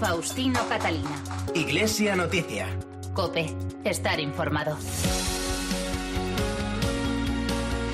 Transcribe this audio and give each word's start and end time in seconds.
Faustino 0.00 0.60
Catalina. 0.68 1.10
Iglesia 1.54 2.14
Noticia. 2.14 2.68
Cope, 3.14 3.52
estar 3.84 4.20
informado. 4.20 4.76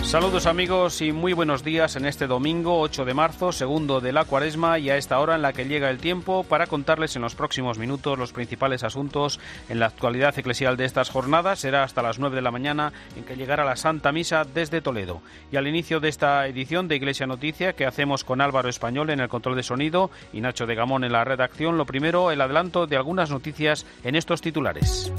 Saludos 0.04 0.46
amigos 0.46 1.00
y 1.00 1.12
muy 1.12 1.32
buenos 1.32 1.64
días 1.64 1.96
en 1.96 2.04
este 2.04 2.26
domingo 2.28 2.78
8 2.80 3.04
de 3.04 3.14
marzo, 3.14 3.50
segundo 3.50 4.00
de 4.00 4.12
la 4.12 4.24
cuaresma 4.24 4.78
y 4.78 4.88
a 4.90 4.96
esta 4.96 5.18
hora 5.18 5.34
en 5.34 5.42
la 5.42 5.52
que 5.52 5.64
llega 5.64 5.90
el 5.90 5.98
tiempo 5.98 6.44
para 6.44 6.68
contarles 6.68 7.16
en 7.16 7.22
los 7.22 7.34
próximos 7.34 7.78
minutos 7.78 8.18
los 8.18 8.32
principales 8.32 8.84
asuntos 8.84 9.40
en 9.68 9.80
la 9.80 9.86
actualidad 9.86 10.38
eclesial 10.38 10.76
de 10.76 10.84
estas 10.84 11.10
jornadas. 11.10 11.58
Será 11.58 11.82
hasta 11.82 12.02
las 12.02 12.20
9 12.20 12.36
de 12.36 12.42
la 12.42 12.52
mañana 12.52 12.92
en 13.16 13.24
que 13.24 13.34
llegará 13.34 13.64
la 13.64 13.76
Santa 13.76 14.12
Misa 14.12 14.44
desde 14.44 14.82
Toledo. 14.82 15.20
Y 15.50 15.56
al 15.56 15.66
inicio 15.66 15.98
de 15.98 16.10
esta 16.10 16.46
edición 16.46 16.86
de 16.86 16.96
Iglesia 16.96 17.26
Noticia 17.26 17.72
que 17.72 17.86
hacemos 17.86 18.22
con 18.22 18.40
Álvaro 18.40 18.68
Español 18.68 19.10
en 19.10 19.20
el 19.20 19.28
control 19.28 19.56
de 19.56 19.64
sonido 19.64 20.10
y 20.32 20.42
Nacho 20.42 20.66
de 20.66 20.76
Gamón 20.76 21.02
en 21.04 21.12
la 21.12 21.24
redacción, 21.24 21.76
lo 21.76 21.86
primero 21.86 22.30
el 22.30 22.40
adelanto 22.40 22.86
de 22.86 22.96
algunas 22.96 23.30
noticias 23.30 23.84
en 24.04 24.14
estos 24.14 24.42
titulares. 24.42 25.10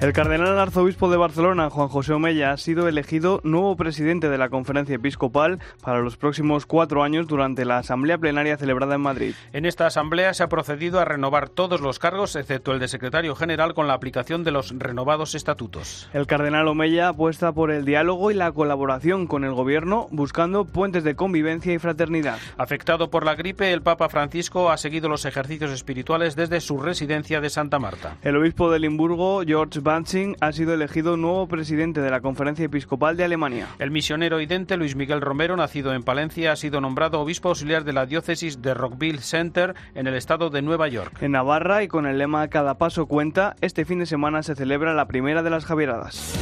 El 0.00 0.12
cardenal 0.12 0.56
arzobispo 0.60 1.10
de 1.10 1.16
Barcelona, 1.16 1.70
Juan 1.70 1.88
José 1.88 2.12
Omella, 2.12 2.52
ha 2.52 2.56
sido 2.56 2.86
elegido 2.86 3.40
nuevo 3.42 3.74
presidente 3.74 4.28
de 4.28 4.38
la 4.38 4.48
conferencia 4.48 4.94
episcopal 4.94 5.58
para 5.82 5.98
los 5.98 6.16
próximos 6.16 6.66
cuatro 6.66 7.02
años 7.02 7.26
durante 7.26 7.64
la 7.64 7.78
asamblea 7.78 8.16
plenaria 8.16 8.56
celebrada 8.56 8.94
en 8.94 9.00
Madrid. 9.00 9.34
En 9.52 9.66
esta 9.66 9.86
asamblea 9.86 10.34
se 10.34 10.44
ha 10.44 10.48
procedido 10.48 11.00
a 11.00 11.04
renovar 11.04 11.48
todos 11.48 11.80
los 11.80 11.98
cargos, 11.98 12.36
excepto 12.36 12.70
el 12.70 12.78
de 12.78 12.86
secretario 12.86 13.34
general, 13.34 13.74
con 13.74 13.88
la 13.88 13.94
aplicación 13.94 14.44
de 14.44 14.52
los 14.52 14.72
renovados 14.78 15.34
estatutos. 15.34 16.08
El 16.12 16.28
cardenal 16.28 16.68
Omella 16.68 17.08
apuesta 17.08 17.50
por 17.50 17.72
el 17.72 17.84
diálogo 17.84 18.30
y 18.30 18.34
la 18.34 18.52
colaboración 18.52 19.26
con 19.26 19.42
el 19.42 19.52
gobierno, 19.52 20.06
buscando 20.12 20.64
puentes 20.64 21.02
de 21.02 21.16
convivencia 21.16 21.74
y 21.74 21.78
fraternidad. 21.80 22.38
Afectado 22.56 23.10
por 23.10 23.24
la 23.24 23.34
gripe, 23.34 23.72
el 23.72 23.82
Papa 23.82 24.08
Francisco 24.08 24.70
ha 24.70 24.76
seguido 24.76 25.08
los 25.08 25.24
ejercicios 25.24 25.72
espirituales 25.72 26.36
desde 26.36 26.60
su 26.60 26.78
residencia 26.78 27.40
de 27.40 27.50
Santa 27.50 27.80
Marta. 27.80 28.16
El 28.22 28.36
obispo 28.36 28.70
de 28.70 28.78
Limburgo, 28.78 29.42
George 29.44 29.87
Banzing 29.88 30.36
ha 30.42 30.52
sido 30.52 30.74
elegido 30.74 31.16
nuevo 31.16 31.48
presidente 31.48 32.02
de 32.02 32.10
la 32.10 32.20
Conferencia 32.20 32.66
Episcopal 32.66 33.16
de 33.16 33.24
Alemania. 33.24 33.68
El 33.78 33.90
misionero 33.90 34.38
idente 34.38 34.76
Luis 34.76 34.94
Miguel 34.94 35.22
Romero, 35.22 35.56
nacido 35.56 35.94
en 35.94 36.02
Palencia, 36.02 36.52
ha 36.52 36.56
sido 36.56 36.82
nombrado 36.82 37.18
obispo 37.18 37.48
auxiliar 37.48 37.84
de 37.84 37.94
la 37.94 38.04
diócesis 38.04 38.60
de 38.60 38.74
Rockville 38.74 39.22
Center 39.22 39.74
en 39.94 40.06
el 40.06 40.12
estado 40.12 40.50
de 40.50 40.60
Nueva 40.60 40.88
York. 40.88 41.16
En 41.22 41.32
Navarra 41.32 41.82
y 41.82 41.88
con 41.88 42.04
el 42.04 42.18
lema 42.18 42.48
Cada 42.48 42.76
paso 42.76 43.06
cuenta, 43.06 43.56
este 43.62 43.86
fin 43.86 44.00
de 44.00 44.04
semana 44.04 44.42
se 44.42 44.54
celebra 44.54 44.92
la 44.92 45.08
primera 45.08 45.42
de 45.42 45.48
las 45.48 45.64
Javieradas. 45.64 46.34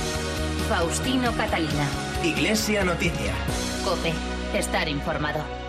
Faustino 0.69 1.30
Catalina. 1.36 1.86
Iglesia 2.24 2.84
Noticia. 2.84 3.33
Cope, 3.84 4.12
estar 4.58 4.89
informado. 4.89 5.66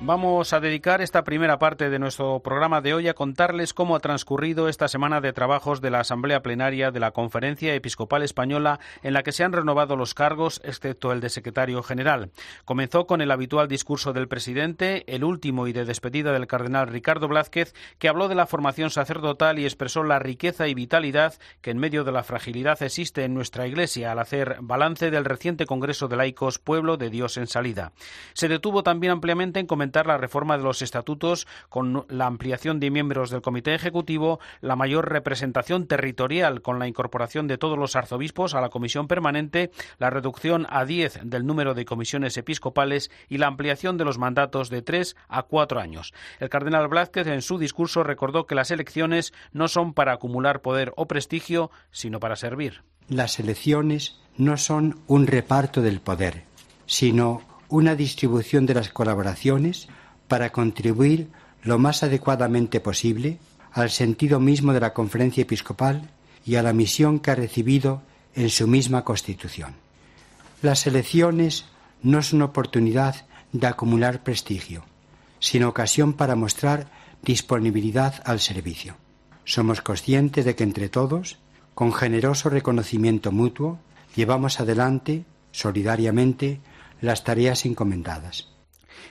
Vamos 0.00 0.52
a 0.52 0.60
dedicar 0.60 1.00
esta 1.00 1.24
primera 1.24 1.58
parte 1.58 1.90
de 1.90 1.98
nuestro 1.98 2.38
programa 2.38 2.80
de 2.80 2.94
hoy 2.94 3.08
a 3.08 3.14
contarles 3.14 3.74
cómo 3.74 3.96
ha 3.96 4.00
transcurrido 4.00 4.68
esta 4.68 4.86
semana 4.86 5.20
de 5.20 5.32
trabajos 5.32 5.80
de 5.80 5.90
la 5.90 5.98
Asamblea 5.98 6.40
Plenaria 6.40 6.92
de 6.92 7.00
la 7.00 7.10
Conferencia 7.10 7.74
Episcopal 7.74 8.22
Española 8.22 8.78
en 9.02 9.12
la 9.12 9.24
que 9.24 9.32
se 9.32 9.42
han 9.42 9.52
renovado 9.52 9.96
los 9.96 10.14
cargos, 10.14 10.60
excepto 10.62 11.10
el 11.10 11.20
de 11.20 11.30
secretario 11.30 11.82
general. 11.82 12.30
Comenzó 12.64 13.08
con 13.08 13.20
el 13.20 13.32
habitual 13.32 13.66
discurso 13.66 14.12
del 14.12 14.28
presidente, 14.28 15.02
el 15.12 15.24
último 15.24 15.66
y 15.66 15.72
de 15.72 15.84
despedida 15.84 16.32
del 16.32 16.46
cardenal 16.46 16.86
Ricardo 16.86 17.26
Blázquez, 17.26 17.74
que 17.98 18.08
habló 18.08 18.28
de 18.28 18.36
la 18.36 18.46
formación 18.46 18.90
sacerdotal 18.90 19.58
y 19.58 19.64
expresó 19.64 20.04
la 20.04 20.20
riqueza 20.20 20.68
y 20.68 20.74
vitalidad 20.74 21.34
que 21.60 21.72
en 21.72 21.78
medio 21.78 22.04
de 22.04 22.12
la 22.12 22.22
fragilidad 22.22 22.80
existe 22.84 23.24
en 23.24 23.34
nuestra 23.34 23.66
Iglesia 23.66 24.12
al 24.12 24.20
hacer 24.20 24.58
balance 24.60 25.10
del 25.10 25.24
reciente 25.24 25.66
Congreso 25.66 26.06
de 26.06 26.16
Laicos 26.16 26.60
Pueblo 26.60 26.96
de 26.96 27.10
Dios 27.10 27.36
en 27.36 27.48
Salida. 27.48 27.90
Se 28.32 28.46
detuvo 28.46 28.84
también 28.84 29.12
ampliamente 29.12 29.58
en 29.58 29.66
la 30.06 30.18
reforma 30.18 30.56
de 30.56 30.64
los 30.64 30.82
estatutos 30.82 31.46
con 31.68 32.04
la 32.08 32.26
ampliación 32.26 32.80
de 32.80 32.90
miembros 32.90 33.30
del 33.30 33.42
Comité 33.42 33.74
Ejecutivo, 33.74 34.38
la 34.60 34.76
mayor 34.76 35.10
representación 35.10 35.86
territorial 35.86 36.62
con 36.62 36.78
la 36.78 36.86
incorporación 36.86 37.48
de 37.48 37.58
todos 37.58 37.78
los 37.78 37.96
arzobispos 37.96 38.54
a 38.54 38.60
la 38.60 38.68
comisión 38.68 39.08
permanente, 39.08 39.70
la 39.98 40.10
reducción 40.10 40.66
a 40.70 40.84
10 40.84 41.20
del 41.24 41.46
número 41.46 41.74
de 41.74 41.84
comisiones 41.84 42.36
episcopales 42.36 43.10
y 43.28 43.38
la 43.38 43.46
ampliación 43.46 43.96
de 43.96 44.04
los 44.04 44.18
mandatos 44.18 44.70
de 44.70 44.82
tres 44.82 45.16
a 45.28 45.42
cuatro 45.42 45.80
años. 45.80 46.12
El 46.38 46.48
cardenal 46.48 46.88
Blázquez 46.88 47.26
en 47.26 47.42
su 47.42 47.58
discurso 47.58 48.02
recordó 48.02 48.46
que 48.46 48.54
las 48.54 48.70
elecciones 48.70 49.32
no 49.52 49.68
son 49.68 49.94
para 49.94 50.12
acumular 50.12 50.60
poder 50.60 50.92
o 50.96 51.06
prestigio, 51.06 51.70
sino 51.90 52.20
para 52.20 52.36
servir. 52.36 52.82
Las 53.08 53.38
elecciones 53.38 54.20
no 54.36 54.56
son 54.56 55.00
un 55.06 55.26
reparto 55.26 55.80
del 55.80 56.00
poder, 56.00 56.44
sino 56.86 57.42
una 57.68 57.94
distribución 57.94 58.66
de 58.66 58.74
las 58.74 58.90
colaboraciones 58.90 59.88
para 60.26 60.50
contribuir 60.50 61.28
lo 61.62 61.78
más 61.78 62.02
adecuadamente 62.02 62.80
posible 62.80 63.38
al 63.72 63.90
sentido 63.90 64.40
mismo 64.40 64.72
de 64.72 64.80
la 64.80 64.94
conferencia 64.94 65.42
episcopal 65.42 66.10
y 66.44 66.56
a 66.56 66.62
la 66.62 66.72
misión 66.72 67.20
que 67.20 67.30
ha 67.30 67.34
recibido 67.34 68.02
en 68.34 68.50
su 68.50 68.66
misma 68.66 69.04
constitución. 69.04 69.74
Las 70.62 70.86
elecciones 70.86 71.66
no 72.02 72.22
son 72.22 72.42
oportunidad 72.42 73.26
de 73.52 73.66
acumular 73.66 74.22
prestigio, 74.22 74.84
sino 75.40 75.68
ocasión 75.68 76.12
para 76.12 76.36
mostrar 76.36 76.90
disponibilidad 77.22 78.22
al 78.24 78.40
servicio. 78.40 78.96
Somos 79.44 79.80
conscientes 79.80 80.44
de 80.44 80.54
que 80.54 80.64
entre 80.64 80.88
todos, 80.88 81.38
con 81.74 81.92
generoso 81.92 82.50
reconocimiento 82.50 83.32
mutuo, 83.32 83.78
llevamos 84.14 84.60
adelante, 84.60 85.24
solidariamente, 85.52 86.60
las 87.00 87.24
tareas 87.24 87.64
encomendadas. 87.66 88.48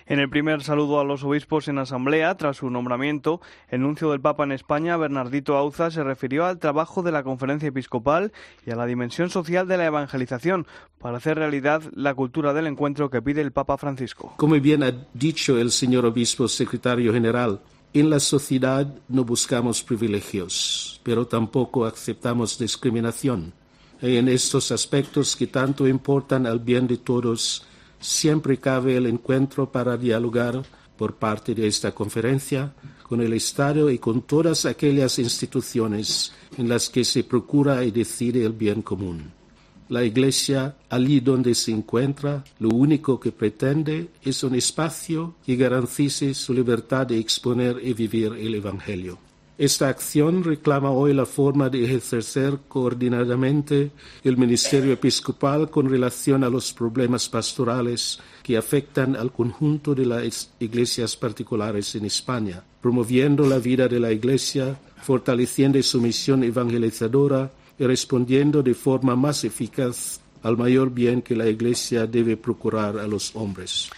En 0.06 0.20
el 0.20 0.30
primer 0.30 0.64
saludo 0.64 1.02
a 1.02 1.04
los 1.04 1.24
obispos 1.26 1.68
en 1.68 1.80
asamblea, 1.80 2.36
tras 2.36 2.58
su 2.58 2.70
nombramiento, 2.70 3.42
el 3.68 3.82
nuncio 3.82 4.12
del 4.12 4.22
Papa 4.22 4.46
en 4.46 4.54
España, 4.54 4.96
Bernardito 4.96 5.58
Auza, 5.58 5.92
se 5.92 6.02
refirió 6.02 6.46
al 6.46 6.60
trabajo 6.60 7.04
de 7.04 7.12
la 7.12 7.24
conferencia 7.24 7.68
episcopal 7.68 8.32
y 8.66 8.72
a 8.72 8.78
la 8.78 8.86
dimensión 8.86 9.30
social 9.30 9.68
de 9.68 9.78
la 9.78 9.86
evangelización 9.86 10.66
para 10.98 11.18
hacer 11.18 11.38
realidad 11.38 11.82
la 11.94 12.14
cultura 12.16 12.54
del 12.54 12.68
encuentro 12.68 13.10
que 13.10 13.22
pide 13.22 13.42
el 13.42 13.52
Papa 13.52 13.78
Francisco. 13.78 14.34
Como 14.38 14.60
bien 14.62 14.84
ha 14.84 14.94
dicho 15.14 15.58
el 15.58 15.72
señor 15.72 16.06
obispo 16.06 16.48
secretario 16.48 17.12
general, 17.12 17.60
en 17.94 18.10
la 18.10 18.22
sociedad 18.22 18.88
no 19.10 19.26
buscamos 19.26 19.84
privilegios, 19.84 21.02
pero 21.04 21.28
tampoco 21.28 21.86
aceptamos 21.86 22.58
discriminación. 22.58 23.54
Y 24.02 24.18
en 24.18 24.30
estos 24.30 24.72
aspectos 24.72 25.36
que 25.36 25.48
tanto 25.48 25.88
importan 25.88 26.46
al 26.46 26.60
bien 26.60 26.88
de 26.88 26.98
todos, 26.98 27.66
siempre 28.00 28.58
cabe 28.58 28.98
el 28.98 29.06
encuentro 29.06 29.72
para 29.72 29.98
dialogar 29.98 30.64
por 30.98 31.16
parte 31.16 31.54
de 31.54 31.68
esta 31.68 31.94
conferencia 31.94 32.74
con 33.04 33.22
el 33.22 33.34
Estado 33.34 33.90
y 33.90 34.00
con 34.00 34.24
todas 34.24 34.66
aquellas 34.66 35.20
instituciones 35.20 36.34
en 36.58 36.68
las 36.68 36.90
que 36.90 37.06
se 37.06 37.24
procura 37.24 37.84
y 37.86 37.92
decide 37.92 38.44
el 38.46 38.54
bien 38.54 38.82
común. 38.82 39.32
La 39.90 40.04
Iglesia, 40.04 40.76
allí 40.90 41.22
donde 41.22 41.56
se 41.56 41.72
encuentra, 41.72 42.44
lo 42.60 42.70
único 42.70 43.20
que 43.20 43.32
pretende 43.32 44.10
es 44.22 44.44
un 44.44 44.56
espacio 44.56 45.36
que 45.46 45.56
garantice 45.56 46.34
su 46.34 46.54
libertad 46.54 47.08
de 47.08 47.18
exponer 47.18 47.80
y 47.82 47.94
vivir 47.94 48.34
el 48.34 48.56
Evangelio. 48.56 49.27
Esta 49.58 49.90
acción 49.90 50.44
reclama 50.44 50.92
hoy 50.92 51.16
la 51.16 51.26
forma 51.26 51.68
de 51.68 51.84
ejercer 51.84 52.60
coordinadamente 52.68 53.90
el 54.24 54.38
ministerio 54.38 54.94
episcopal 54.94 55.72
con 55.72 55.90
relación 55.90 56.44
a 56.44 56.50
los 56.50 56.72
problemas 56.74 57.28
pastorales 57.28 58.20
que 58.44 58.56
afectan 58.56 59.16
al 59.16 59.32
conjunto 59.32 59.96
de 59.96 60.06
las 60.06 60.52
iglesias 60.60 61.16
particulares 61.16 61.96
en 61.96 62.06
España, 62.06 62.64
promoviendo 62.82 63.48
la 63.48 63.58
vida 63.58 63.88
de 63.88 64.00
la 64.00 64.12
iglesia, 64.12 64.80
fortaleciendo 65.02 65.82
su 65.82 66.02
misión 66.02 66.44
evangelizadora 66.44 67.52
y 67.80 67.86
respondiendo 67.86 68.62
de 68.62 68.76
forma 68.76 69.16
más 69.16 69.44
eficaz 69.44 70.20
al 70.44 70.56
mayor 70.56 70.92
bien 70.92 71.24
que 71.24 71.36
la 71.36 71.48
iglesia 71.48 72.06
debe 72.06 72.38
procurar 72.38 73.00
a 73.00 73.08
los 73.08 73.36
hombres. 73.36 73.90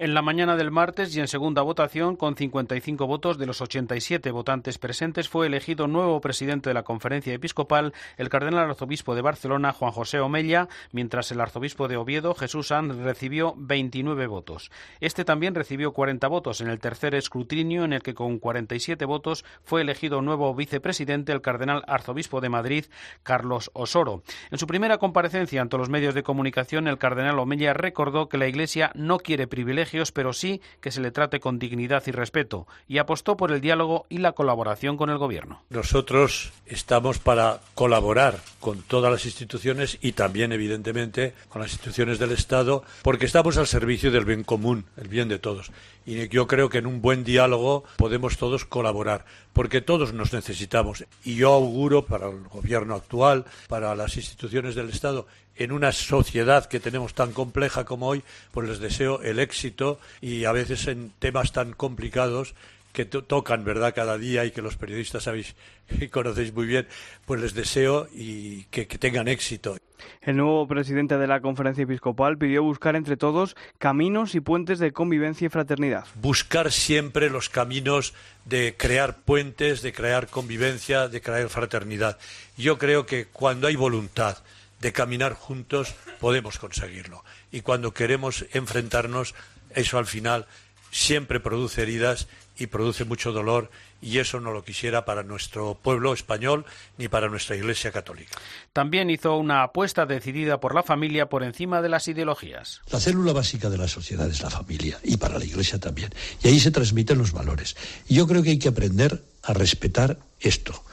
En 0.00 0.14
la 0.14 0.22
mañana 0.22 0.54
del 0.54 0.70
martes 0.70 1.16
y 1.16 1.18
en 1.18 1.26
segunda 1.26 1.62
votación, 1.62 2.14
con 2.14 2.36
55 2.36 3.08
votos 3.08 3.36
de 3.36 3.46
los 3.46 3.60
87 3.60 4.30
votantes 4.30 4.78
presentes, 4.78 5.28
fue 5.28 5.48
elegido 5.48 5.88
nuevo 5.88 6.20
presidente 6.20 6.70
de 6.70 6.74
la 6.74 6.84
Conferencia 6.84 7.34
Episcopal 7.34 7.92
el 8.16 8.28
cardenal 8.28 8.70
arzobispo 8.70 9.16
de 9.16 9.22
Barcelona, 9.22 9.72
Juan 9.72 9.90
José 9.90 10.20
Omella, 10.20 10.68
mientras 10.92 11.32
el 11.32 11.40
arzobispo 11.40 11.88
de 11.88 11.96
Oviedo, 11.96 12.34
Jesús 12.34 12.68
Sanz, 12.68 12.94
recibió 12.94 13.54
29 13.56 14.28
votos. 14.28 14.70
Este 15.00 15.24
también 15.24 15.56
recibió 15.56 15.92
40 15.92 16.28
votos 16.28 16.60
en 16.60 16.68
el 16.68 16.78
tercer 16.78 17.16
escrutinio, 17.16 17.82
en 17.82 17.92
el 17.92 18.02
que 18.04 18.14
con 18.14 18.38
47 18.38 19.04
votos 19.04 19.44
fue 19.64 19.80
elegido 19.80 20.22
nuevo 20.22 20.54
vicepresidente 20.54 21.32
el 21.32 21.40
cardenal 21.40 21.82
arzobispo 21.88 22.40
de 22.40 22.50
Madrid, 22.50 22.84
Carlos 23.24 23.72
Osoro. 23.74 24.22
En 24.52 24.58
su 24.58 24.68
primera 24.68 24.98
comparecencia 24.98 25.60
ante 25.60 25.76
los 25.76 25.88
medios 25.88 26.14
de 26.14 26.22
comunicación, 26.22 26.86
el 26.86 26.98
cardenal 26.98 27.40
Omella 27.40 27.74
recordó 27.74 28.28
que 28.28 28.38
la 28.38 28.46
Iglesia 28.46 28.92
no 28.94 29.18
quiere 29.18 29.48
privilegios 29.48 29.87
pero 30.12 30.32
sí 30.32 30.60
que 30.80 30.90
se 30.90 31.00
le 31.00 31.10
trate 31.10 31.40
con 31.40 31.58
dignidad 31.58 32.02
y 32.06 32.12
respeto, 32.12 32.66
y 32.86 32.98
apostó 32.98 33.36
por 33.36 33.52
el 33.52 33.60
diálogo 33.60 34.06
y 34.08 34.18
la 34.18 34.32
colaboración 34.32 34.96
con 34.96 35.10
el 35.10 35.18
Gobierno. 35.18 35.62
Nosotros 35.70 36.52
estamos 36.66 37.18
para 37.18 37.60
colaborar 37.74 38.40
con 38.60 38.82
todas 38.82 39.10
las 39.10 39.24
instituciones 39.24 39.98
y 40.00 40.12
también, 40.12 40.52
evidentemente, 40.52 41.34
con 41.48 41.62
las 41.62 41.72
instituciones 41.72 42.18
del 42.18 42.32
Estado, 42.32 42.82
porque 43.02 43.26
estamos 43.26 43.56
al 43.56 43.66
servicio 43.66 44.10
del 44.10 44.24
bien 44.24 44.44
común, 44.44 44.84
el 44.96 45.08
bien 45.08 45.28
de 45.28 45.38
todos. 45.38 45.70
Y 46.06 46.28
yo 46.28 46.46
creo 46.46 46.70
que 46.70 46.78
en 46.78 46.86
un 46.86 47.02
buen 47.02 47.22
diálogo 47.22 47.84
podemos 47.96 48.38
todos 48.38 48.64
colaborar, 48.64 49.26
porque 49.52 49.82
todos 49.82 50.14
nos 50.14 50.32
necesitamos. 50.32 51.04
Y 51.22 51.36
yo 51.36 51.52
auguro 51.52 52.06
para 52.06 52.28
el 52.28 52.44
Gobierno 52.48 52.94
actual, 52.94 53.44
para 53.68 53.94
las 53.94 54.16
instituciones 54.16 54.74
del 54.74 54.88
Estado, 54.88 55.26
en 55.58 55.72
una 55.72 55.92
sociedad 55.92 56.66
que 56.66 56.80
tenemos 56.80 57.14
tan 57.14 57.32
compleja 57.32 57.84
como 57.84 58.08
hoy, 58.08 58.22
pues 58.52 58.68
les 58.68 58.78
deseo 58.78 59.22
el 59.22 59.38
éxito 59.38 59.98
y 60.20 60.44
a 60.44 60.52
veces 60.52 60.86
en 60.86 61.10
temas 61.18 61.52
tan 61.52 61.72
complicados 61.72 62.54
que 62.92 63.04
tocan, 63.04 63.64
¿verdad?, 63.64 63.94
cada 63.94 64.18
día 64.18 64.44
y 64.44 64.50
que 64.50 64.62
los 64.62 64.76
periodistas 64.76 65.24
sabéis 65.24 65.54
y 66.00 66.08
conocéis 66.08 66.52
muy 66.52 66.66
bien, 66.66 66.86
pues 67.26 67.40
les 67.40 67.54
deseo 67.54 68.08
y 68.12 68.64
que, 68.64 68.86
que, 68.86 68.98
tengan 68.98 69.28
éxito. 69.28 69.76
El 70.22 70.36
nuevo 70.36 70.66
presidente 70.66 71.16
de 71.16 71.26
la 71.26 71.40
conferencia 71.40 71.84
episcopal 71.84 72.38
pidió 72.38 72.62
buscar 72.62 72.96
entre 72.96 73.16
todos 73.16 73.56
caminos 73.78 74.34
y 74.34 74.40
puentes 74.40 74.78
de 74.78 74.92
convivencia 74.92 75.46
y 75.46 75.48
fraternidad. 75.48 76.06
Buscar 76.16 76.72
siempre 76.72 77.30
los 77.30 77.48
caminos 77.48 78.14
de 78.44 78.74
crear 78.76 79.18
puentes, 79.18 79.82
de 79.82 79.92
crear 79.92 80.28
convivencia, 80.28 81.08
de 81.08 81.20
crear 81.20 81.48
fraternidad. 81.48 82.18
Yo 82.56 82.78
creo 82.78 83.06
que 83.06 83.26
cuando 83.26 83.66
hay 83.66 83.76
voluntad, 83.76 84.38
de 84.80 84.92
caminar 84.92 85.34
juntos 85.34 85.94
podemos 86.20 86.58
conseguirlo. 86.58 87.24
Y 87.50 87.62
cuando 87.62 87.92
queremos 87.92 88.46
enfrentarnos, 88.52 89.34
eso 89.74 89.98
al 89.98 90.06
final 90.06 90.46
siempre 90.90 91.40
produce 91.40 91.82
heridas 91.82 92.28
y 92.58 92.66
produce 92.66 93.04
mucho 93.04 93.32
dolor 93.32 93.70
y 94.00 94.18
eso 94.18 94.40
no 94.40 94.52
lo 94.52 94.64
quisiera 94.64 95.04
para 95.04 95.22
nuestro 95.22 95.74
pueblo 95.80 96.12
español 96.12 96.64
ni 96.96 97.08
para 97.08 97.28
nuestra 97.28 97.56
Iglesia 97.56 97.92
católica. 97.92 98.38
También 98.72 99.10
hizo 99.10 99.36
una 99.36 99.62
apuesta 99.62 100.06
decidida 100.06 100.60
por 100.60 100.74
la 100.74 100.82
familia 100.82 101.28
por 101.28 101.42
encima 101.42 101.82
de 101.82 101.88
las 101.88 102.08
ideologías. 102.08 102.80
La 102.90 103.00
célula 103.00 103.32
básica 103.32 103.70
de 103.70 103.78
la 103.78 103.88
sociedad 103.88 104.28
es 104.28 104.40
la 104.42 104.50
familia 104.50 104.98
y 105.02 105.16
para 105.16 105.38
la 105.38 105.44
Iglesia 105.44 105.78
también. 105.78 106.10
Y 106.42 106.48
ahí 106.48 106.60
se 106.60 106.70
transmiten 106.70 107.18
los 107.18 107.32
valores. 107.32 107.76
Y 108.08 108.14
yo 108.14 108.26
creo 108.26 108.42
que 108.42 108.50
hay 108.50 108.58
que 108.58 108.68
aprender 108.68 109.22
a 109.42 109.52
respetar 109.52 110.18
esto 110.40 110.84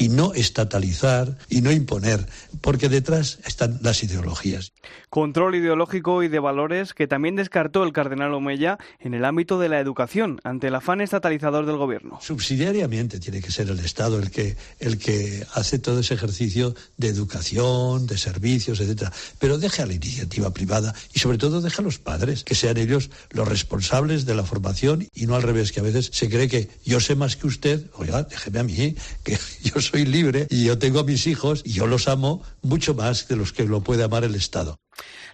y 0.00 0.08
no 0.08 0.32
estatalizar 0.32 1.36
y 1.50 1.60
no 1.60 1.70
imponer, 1.70 2.26
porque 2.62 2.88
detrás 2.88 3.38
están 3.44 3.78
las 3.82 4.02
ideologías. 4.02 4.72
Control 5.10 5.54
ideológico 5.56 6.22
y 6.22 6.28
de 6.28 6.38
valores 6.38 6.94
que 6.94 7.06
también 7.06 7.36
descartó 7.36 7.84
el 7.84 7.92
cardenal 7.92 8.32
Omeya 8.32 8.78
en 8.98 9.12
el 9.12 9.26
ámbito 9.26 9.58
de 9.58 9.68
la 9.68 9.78
educación, 9.78 10.40
ante 10.42 10.68
el 10.68 10.74
afán 10.74 11.02
estatalizador 11.02 11.66
del 11.66 11.76
gobierno. 11.76 12.18
Subsidiariamente 12.22 13.20
tiene 13.20 13.42
que 13.42 13.50
ser 13.50 13.68
el 13.68 13.78
Estado 13.80 14.18
el 14.18 14.30
que, 14.30 14.56
el 14.78 14.96
que 14.96 15.44
hace 15.52 15.78
todo 15.78 16.00
ese 16.00 16.14
ejercicio 16.14 16.74
de 16.96 17.08
educación, 17.08 18.06
de 18.06 18.16
servicios, 18.16 18.80
etcétera. 18.80 19.12
Pero 19.38 19.58
deje 19.58 19.82
a 19.82 19.86
la 19.86 19.92
iniciativa 19.92 20.50
privada 20.54 20.94
y 21.12 21.18
sobre 21.18 21.36
todo 21.36 21.60
deja 21.60 21.82
a 21.82 21.84
los 21.84 21.98
padres, 21.98 22.42
que 22.42 22.54
sean 22.54 22.78
ellos 22.78 23.10
los 23.32 23.46
responsables 23.46 24.24
de 24.24 24.34
la 24.34 24.44
formación 24.44 25.06
y 25.12 25.26
no 25.26 25.34
al 25.34 25.42
revés, 25.42 25.72
que 25.72 25.80
a 25.80 25.82
veces 25.82 26.08
se 26.10 26.30
cree 26.30 26.48
que 26.48 26.70
yo 26.86 27.00
sé 27.00 27.16
más 27.16 27.36
que 27.36 27.46
usted, 27.46 27.84
oiga, 27.96 28.22
déjeme 28.22 28.60
a 28.60 28.62
mí, 28.62 28.96
que 29.24 29.36
yo 29.62 29.78
soy 29.80 29.89
libre 29.98 30.46
y 30.50 30.64
yo 30.64 30.78
tengo 30.78 31.00
a 31.00 31.04
mis 31.04 31.26
hijos 31.26 31.62
y 31.64 31.72
yo 31.72 31.86
los 31.86 32.08
amo 32.08 32.42
mucho 32.62 32.94
más 32.94 33.28
de 33.28 33.36
los 33.36 33.52
que 33.52 33.64
lo 33.64 33.82
puede 33.82 34.04
amar 34.04 34.24
el 34.24 34.34
Estado. 34.34 34.78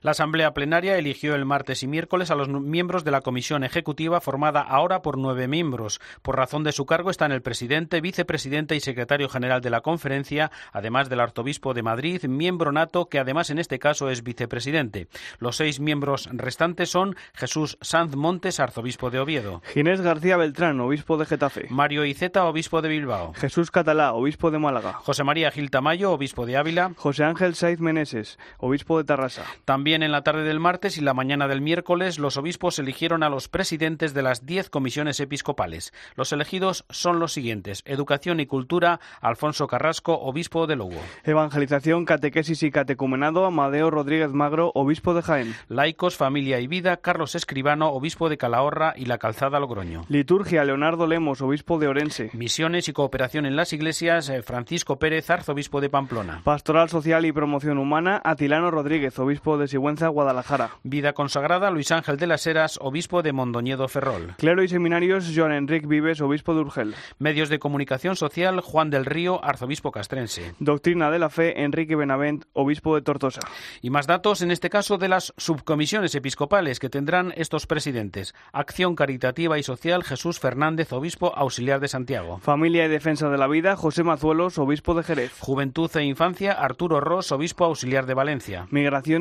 La 0.03 0.13
Asamblea 0.13 0.55
Plenaria 0.55 0.99
eligió 0.99 1.35
el 1.35 1.45
martes 1.45 1.83
y 1.83 1.87
miércoles 1.87 2.31
a 2.31 2.35
los 2.35 2.49
miembros 2.49 3.05
de 3.05 3.11
la 3.11 3.21
Comisión 3.21 3.65
Ejecutiva 3.65 4.21
formada 4.21 4.61
ahora 4.61 5.03
por 5.03 5.19
nueve 5.19 5.49
miembros. 5.49 6.01
Por 6.23 6.37
razón 6.37 6.65
de 6.65 6.73
su 6.73 6.87
cargo 6.87 7.11
están 7.11 7.33
el 7.33 7.43
presidente, 7.43 8.01
vicepresidente 8.01 8.77
y 8.77 8.81
secretario 8.81 9.29
general 9.29 9.61
de 9.61 9.71
la 9.71 9.81
conferencia, 9.81 10.51
además 10.73 11.09
del 11.09 11.21
arzobispo 11.21 11.75
de 11.75 11.83
Madrid, 11.83 12.25
miembro 12.27 12.73
nato, 12.73 13.09
que 13.09 13.19
además 13.19 13.51
en 13.51 13.59
este 13.59 13.79
caso 13.79 14.11
es 14.11 14.23
vicepresidente. 14.23 15.09
Los 15.39 15.57
seis 15.57 15.81
miembros 15.81 16.29
restantes 16.33 16.91
son 16.91 17.17
Jesús 17.35 17.79
Sanz 17.81 18.15
Montes, 18.17 18.61
arzobispo 18.61 19.11
de 19.11 19.19
Oviedo. 19.19 19.63
Ginés 19.73 20.01
García 20.01 20.37
Beltrán, 20.37 20.81
obispo 20.81 21.17
de 21.17 21.27
Getafe. 21.27 21.67
Mario 21.71 22.05
Iceta, 22.05 22.45
obispo 22.45 22.83
de 22.83 22.89
Bilbao. 22.89 23.33
Jesús 23.35 23.71
Catalá, 23.71 24.13
obispo 24.13 24.51
de 24.51 24.59
Málaga. 24.59 24.95
José 24.95 25.25
María 25.25 25.51
Gil 25.51 25.71
Tamayo, 25.71 26.13
obispo 26.13 26.47
de 26.47 26.57
Ávila. 26.57 26.93
José 26.97 27.25
Ángel 27.25 27.55
Saiz 27.55 27.81
Meneses, 27.81 28.39
obispo 28.59 28.99
de 28.99 29.05
Tarrasa. 29.05 29.45
También 29.65 30.03
en 30.03 30.13
la 30.13 30.23
tarde 30.23 30.45
del 30.45 30.61
martes 30.61 30.99
y 30.99 31.01
la 31.01 31.15
mañana 31.15 31.49
del 31.49 31.61
miércoles, 31.61 32.19
los 32.19 32.37
obispos 32.37 32.79
eligieron 32.79 33.23
a 33.23 33.29
los 33.29 33.49
presidentes 33.49 34.15
de 34.15 34.23
las 34.23 34.47
diez 34.47 34.71
comisiones 34.71 35.21
episcopales. 35.21 35.93
Los 36.15 36.33
elegidos 36.33 36.85
son 36.91 37.19
los 37.19 37.33
siguientes: 37.33 37.83
Educación 37.87 38.41
y 38.41 38.47
Cultura, 38.47 39.01
Alfonso 39.21 39.67
Carrasco, 39.67 40.19
obispo 40.19 40.67
de 40.67 40.77
Lugo. 40.77 41.01
Evangelización, 41.25 42.05
Catequesis 42.05 42.63
y 42.63 42.71
Catecumenado, 42.71 43.47
Amadeo 43.47 43.91
Rodríguez 43.91 44.33
Magro, 44.33 44.73
obispo 44.75 45.15
de 45.15 45.23
Jaén. 45.23 45.55
Laicos, 45.69 46.17
Familia 46.17 46.61
y 46.61 46.67
Vida, 46.67 46.97
Carlos 46.99 47.35
Escribano, 47.35 47.91
obispo 47.91 48.29
de 48.29 48.37
Calahorra 48.37 48.95
y 48.97 49.07
la 49.07 49.19
Calzada 49.19 49.61
Logroño. 49.61 50.05
Liturgia, 50.09 50.65
Leonardo 50.65 51.07
Lemos, 51.07 51.41
obispo 51.41 51.79
de 51.79 51.89
Orense. 51.89 52.31
Misiones 52.33 52.89
y 52.89 52.93
cooperación 52.93 53.47
en 53.47 53.57
las 53.57 53.73
iglesias, 53.73 54.29
eh, 54.29 54.43
Francisco 54.43 54.99
Pérez, 54.99 55.31
arzobispo 55.31 55.81
de 55.81 55.91
Pamplona. 55.91 56.41
Pastoral 56.45 56.89
Social 56.89 57.25
y 57.25 57.33
Promoción 57.33 57.79
Humana, 57.79 58.21
Atilano 58.25 58.71
Rodríguez, 58.71 59.19
obispo 59.19 59.36
de 59.37 59.69
Sigüenza, 59.69 60.09
Guadalajara. 60.09 60.71
Vida 60.83 61.13
consagrada, 61.13 61.71
Luis 61.71 61.93
Ángel 61.93 62.17
de 62.17 62.27
las 62.27 62.47
Heras, 62.47 62.79
obispo 62.83 63.23
de 63.23 63.33
Mondoñedo 63.33 63.87
Ferrol. 63.87 64.35
Clero 64.39 64.63
y 64.63 64.69
seminarios, 64.69 65.31
Joan 65.35 65.53
Enrique 65.53 65.87
Vives, 65.87 66.21
obispo 66.21 66.55
de 66.55 66.61
Urgel. 66.61 66.95
Medios 67.19 67.49
de 67.49 67.59
comunicación 67.59 68.17
social, 68.17 68.61
Juan 68.61 68.91
del 68.91 69.05
Río, 69.05 69.45
arzobispo 69.45 69.93
castrense. 69.93 70.55
Doctrina 70.59 71.11
de 71.11 71.19
la 71.19 71.31
fe, 71.31 71.63
Enrique 71.63 71.97
Benavent, 71.97 72.45
obispo 72.55 72.95
de 72.95 73.03
Tortosa. 73.03 73.41
Y 73.83 73.91
más 73.91 74.07
datos, 74.07 74.43
en 74.43 74.51
este 74.51 74.71
caso, 74.71 74.99
de 74.99 75.09
las 75.09 75.35
subcomisiones 75.37 76.15
episcopales 76.15 76.81
que 76.81 76.89
tendrán 76.89 77.33
estos 77.37 77.67
presidentes. 77.67 78.35
Acción 78.53 78.97
Caritativa 78.97 79.59
y 79.59 79.63
Social, 79.63 80.03
Jesús 80.03 80.41
Fernández, 80.41 80.93
obispo 80.93 81.33
auxiliar 81.37 81.79
de 81.81 81.89
Santiago. 81.89 82.39
Familia 82.39 82.87
y 82.87 82.89
Defensa 82.89 83.29
de 83.29 83.39
la 83.39 83.47
Vida, 83.47 83.77
José 83.77 84.03
Mazuelos, 84.03 84.59
obispo 84.59 84.95
de 84.95 85.03
Jerez. 85.03 85.33
Juventud 85.39 85.91
e 85.95 86.05
Infancia, 86.05 86.53
Arturo 86.53 87.01
Ross, 87.01 87.33
obispo 87.33 87.65
auxiliar 87.65 88.07
de 88.07 88.15
Valencia. 88.15 88.67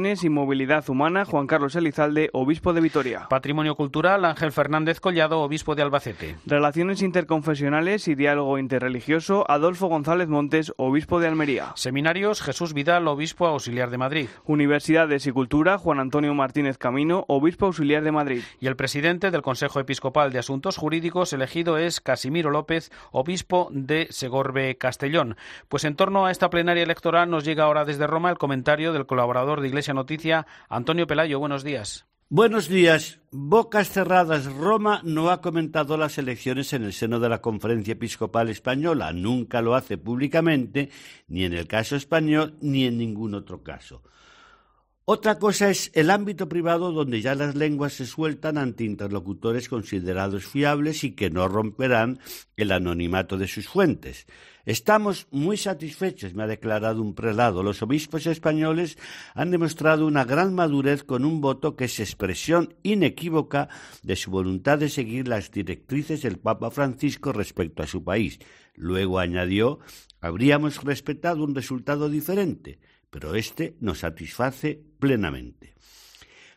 Migraciones 0.06 0.24
y 0.24 0.30
Movilidad 0.30 0.88
Humana, 0.88 1.26
Juan 1.26 1.48
Carlos 1.48 1.76
Elizalde, 1.76 2.30
obispo 2.32 2.74
de 2.74 2.82
Vitoria. 2.82 3.26
Patrimonio 3.28 3.74
Cultural, 3.74 4.24
Ángel 4.24 4.52
Fernández 4.52 5.00
Collado, 5.00 5.40
obispo 5.40 5.74
de 5.74 5.82
Albacete. 5.82 6.36
Relaciones 6.46 7.02
interconfesionales 7.02 8.08
y 8.08 8.14
diálogo 8.14 8.60
interreligioso, 8.60 9.50
Adolfo 9.50 9.88
González 9.88 10.28
Montes, 10.28 10.74
obispo 10.78 11.20
de 11.20 11.28
Almería. 11.28 11.72
Seminarios, 11.74 12.44
Jesús 12.44 12.76
Vidal, 12.76 13.08
obispo 13.08 13.48
auxiliar 13.48 13.90
de 13.90 13.98
Madrid. 13.98 14.28
Universidades 14.46 15.26
y 15.26 15.32
Cultura, 15.32 15.80
Juan 15.80 16.00
Antonio 16.00 16.36
Martínez 16.36 16.78
Camino, 16.78 17.26
obispo 17.28 17.66
auxiliar 17.66 18.04
de 18.04 18.12
Madrid. 18.12 18.44
Y 18.60 18.68
el 18.68 18.76
presidente 18.76 19.32
del 19.32 19.42
Consejo 19.42 19.80
Episcopal 19.80 20.32
de 20.32 20.38
Asuntos 20.38 20.78
Jurídicos 20.78 21.34
elegido 21.34 21.80
es 21.80 22.00
Casimiro 22.00 22.52
López, 22.52 22.92
obispo 23.12 23.70
de 23.72 24.06
Segorbe 24.12 24.78
Castellón. 24.78 25.36
Pues 25.68 25.84
en 25.84 25.96
torno 25.96 26.28
a 26.28 26.32
esta 26.32 26.52
plenaria 26.52 26.84
electoral 26.84 27.32
nos 27.32 27.44
llega 27.44 27.64
ahora 27.64 27.86
desde 27.86 28.06
Roma 28.06 28.30
el 28.30 28.38
comentario 28.38 28.94
del 28.94 29.08
colaborador 29.08 29.62
de 29.62 29.70
Iglesia 29.70 29.95
Noticia, 29.96 30.46
Antonio 30.70 31.08
Pelayo. 31.08 31.40
Buenos 31.40 31.64
días. 31.64 32.06
Buenos 32.30 32.68
días. 32.68 33.20
Bocas 33.32 33.90
cerradas. 33.90 34.46
Roma 34.46 35.00
no 35.04 35.30
ha 35.30 35.42
comentado 35.42 35.96
las 35.96 36.18
elecciones 36.18 36.74
en 36.74 36.84
el 36.84 36.94
seno 36.94 37.20
de 37.20 37.30
la 37.30 37.40
Conferencia 37.40 37.92
Episcopal 37.92 38.50
Española. 38.50 39.14
Nunca 39.14 39.62
lo 39.62 39.76
hace 39.76 39.98
públicamente, 39.98 40.90
ni 41.28 41.44
en 41.46 41.54
el 41.54 41.68
caso 41.68 41.96
español, 41.96 42.58
ni 42.62 42.86
en 42.86 42.98
ningún 42.98 43.36
otro 43.36 43.64
caso. 43.64 44.02
Otra 45.08 45.38
cosa 45.38 45.70
es 45.70 45.92
el 45.94 46.10
ámbito 46.10 46.50
privado 46.50 46.92
donde 46.92 47.22
ya 47.22 47.36
las 47.36 47.54
lenguas 47.54 47.94
se 47.94 48.08
sueltan 48.08 48.58
ante 48.58 48.86
interlocutores 48.86 49.70
considerados 49.70 50.48
fiables 50.48 51.04
y 51.04 51.12
que 51.12 51.30
no 51.30 51.48
romperán 51.48 52.18
el 52.58 52.72
anonimato 52.72 53.38
de 53.38 53.48
sus 53.48 53.68
fuentes. 53.68 54.26
Estamos 54.66 55.28
muy 55.30 55.58
satisfechos, 55.58 56.34
me 56.34 56.42
ha 56.42 56.48
declarado 56.48 57.04
un 57.04 57.14
prelado. 57.14 57.62
Los 57.62 57.84
obispos 57.84 58.26
españoles 58.26 58.98
han 59.36 59.52
demostrado 59.52 60.08
una 60.08 60.26
gran 60.26 60.56
madurez 60.56 61.04
con 61.04 61.24
un 61.24 61.40
voto 61.40 61.76
que 61.76 61.86
es 61.86 62.00
expresión 62.00 62.74
inequívoca 62.82 63.70
de 64.02 64.16
su 64.16 64.32
voluntad 64.32 64.80
de 64.80 64.90
seguir 64.90 65.28
las 65.28 65.52
directrices 65.52 66.24
del 66.24 66.40
Papa 66.40 66.72
Francisco 66.72 67.32
respecto 67.32 67.84
a 67.84 67.88
su 67.88 68.04
país. 68.04 68.40
Luego 68.74 69.20
añadió, 69.20 69.78
habríamos 70.20 70.84
respetado 70.84 71.44
un 71.44 71.54
resultado 71.54 72.10
diferente, 72.10 72.80
pero 73.16 73.34
este 73.34 73.78
nos 73.80 74.00
satisface 74.00 74.78
plenamente. 75.00 75.74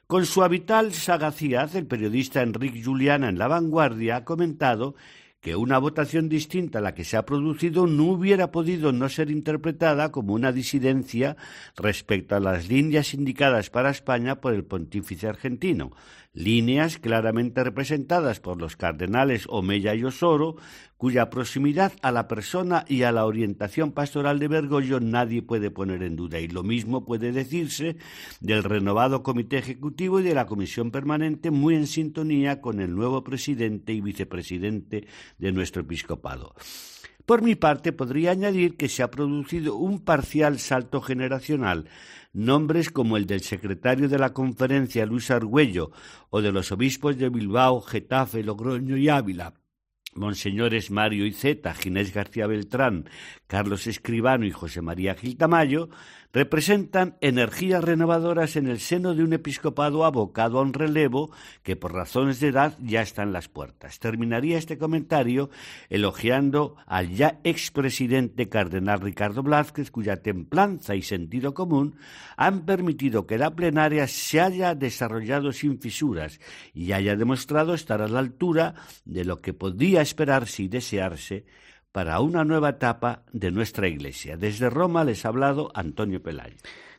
Con 0.08 0.26
su 0.26 0.42
habitual 0.42 0.92
sagacidad, 0.92 1.76
el 1.76 1.86
periodista 1.86 2.42
Enrique 2.42 2.82
Juliana 2.82 3.28
en 3.28 3.38
La 3.38 3.46
Vanguardia 3.46 4.16
ha 4.16 4.24
comentado 4.24 4.96
que 5.40 5.54
una 5.54 5.78
votación 5.78 6.28
distinta 6.28 6.80
a 6.80 6.82
la 6.82 6.94
que 6.94 7.04
se 7.04 7.16
ha 7.16 7.24
producido 7.24 7.86
no 7.86 8.06
hubiera 8.06 8.50
podido 8.50 8.90
no 8.90 9.08
ser 9.08 9.30
interpretada 9.30 10.10
como 10.10 10.34
una 10.34 10.50
disidencia 10.50 11.36
respecto 11.76 12.34
a 12.34 12.40
las 12.40 12.68
líneas 12.68 13.14
indicadas 13.14 13.70
para 13.70 13.90
España 13.90 14.40
por 14.40 14.52
el 14.52 14.64
pontífice 14.64 15.28
argentino. 15.28 15.92
Líneas 16.38 16.98
claramente 16.98 17.64
representadas 17.64 18.38
por 18.38 18.60
los 18.60 18.76
cardenales 18.76 19.46
Omeya 19.48 19.96
y 19.96 20.04
Osoro, 20.04 20.54
cuya 20.96 21.30
proximidad 21.30 21.92
a 22.00 22.12
la 22.12 22.28
persona 22.28 22.84
y 22.86 23.02
a 23.02 23.10
la 23.10 23.26
orientación 23.26 23.90
pastoral 23.90 24.38
de 24.38 24.46
Bergoglio 24.46 25.00
nadie 25.00 25.42
puede 25.42 25.72
poner 25.72 26.04
en 26.04 26.14
duda. 26.14 26.38
Y 26.38 26.46
lo 26.46 26.62
mismo 26.62 27.04
puede 27.04 27.32
decirse 27.32 27.96
del 28.40 28.62
renovado 28.62 29.24
Comité 29.24 29.58
Ejecutivo 29.58 30.20
y 30.20 30.22
de 30.22 30.34
la 30.34 30.46
Comisión 30.46 30.92
Permanente, 30.92 31.50
muy 31.50 31.74
en 31.74 31.88
sintonía 31.88 32.60
con 32.60 32.80
el 32.80 32.94
nuevo 32.94 33.24
presidente 33.24 33.92
y 33.92 34.00
vicepresidente 34.00 35.08
de 35.38 35.52
nuestro 35.52 35.82
episcopado. 35.82 36.54
Por 37.28 37.42
mi 37.42 37.56
parte, 37.56 37.92
podría 37.92 38.30
añadir 38.30 38.78
que 38.78 38.88
se 38.88 39.02
ha 39.02 39.10
producido 39.10 39.76
un 39.76 40.02
parcial 40.02 40.58
salto 40.58 41.02
generacional. 41.02 41.84
Nombres 42.32 42.90
como 42.90 43.18
el 43.18 43.26
del 43.26 43.42
secretario 43.42 44.08
de 44.08 44.18
la 44.18 44.32
conferencia 44.32 45.04
Luis 45.04 45.30
Argüello 45.30 45.90
o 46.30 46.40
de 46.40 46.52
los 46.52 46.72
obispos 46.72 47.18
de 47.18 47.28
Bilbao, 47.28 47.82
Getafe, 47.82 48.42
Logroño 48.42 48.96
y 48.96 49.10
Ávila, 49.10 49.52
Monseñores 50.14 50.90
Mario 50.90 51.26
Iceta, 51.26 51.74
Ginés 51.74 52.14
García 52.14 52.46
Beltrán, 52.46 53.10
Carlos 53.46 53.86
Escribano 53.86 54.46
y 54.46 54.50
José 54.50 54.80
María 54.80 55.14
Gil 55.14 55.36
Tamayo 55.36 55.90
representan 56.38 57.16
energías 57.20 57.82
renovadoras 57.82 58.54
en 58.54 58.68
el 58.68 58.78
seno 58.78 59.12
de 59.12 59.24
un 59.24 59.32
episcopado 59.32 60.04
abocado 60.04 60.60
a 60.60 60.62
un 60.62 60.72
relevo 60.72 61.32
que 61.64 61.74
por 61.74 61.92
razones 61.92 62.38
de 62.38 62.46
edad 62.46 62.78
ya 62.80 63.02
está 63.02 63.24
en 63.24 63.32
las 63.32 63.48
puertas. 63.48 63.98
Terminaría 63.98 64.56
este 64.56 64.78
comentario 64.78 65.50
elogiando 65.88 66.76
al 66.86 67.10
ya 67.10 67.40
expresidente 67.42 68.48
cardenal 68.48 69.00
Ricardo 69.00 69.42
Blázquez, 69.42 69.90
cuya 69.90 70.22
templanza 70.22 70.94
y 70.94 71.02
sentido 71.02 71.54
común 71.54 71.96
han 72.36 72.64
permitido 72.64 73.26
que 73.26 73.36
la 73.36 73.56
plenaria 73.56 74.06
se 74.06 74.40
haya 74.40 74.76
desarrollado 74.76 75.50
sin 75.50 75.80
fisuras 75.80 76.38
y 76.72 76.92
haya 76.92 77.16
demostrado 77.16 77.74
estar 77.74 78.00
a 78.00 78.06
la 78.06 78.20
altura 78.20 78.76
de 79.04 79.24
lo 79.24 79.40
que 79.40 79.54
podía 79.54 80.02
esperarse 80.02 80.62
y 80.62 80.68
desearse 80.68 81.46
para 81.98 82.20
una 82.20 82.44
nueva 82.44 82.68
etapa 82.68 83.22
de 83.32 83.50
nuestra 83.50 83.88
Iglesia. 83.88 84.36
Desde 84.36 84.70
Roma 84.70 85.02
les 85.02 85.24
ha 85.24 85.30
hablado 85.30 85.72
Antonio 85.74 86.22
Pelayo. 86.22 86.54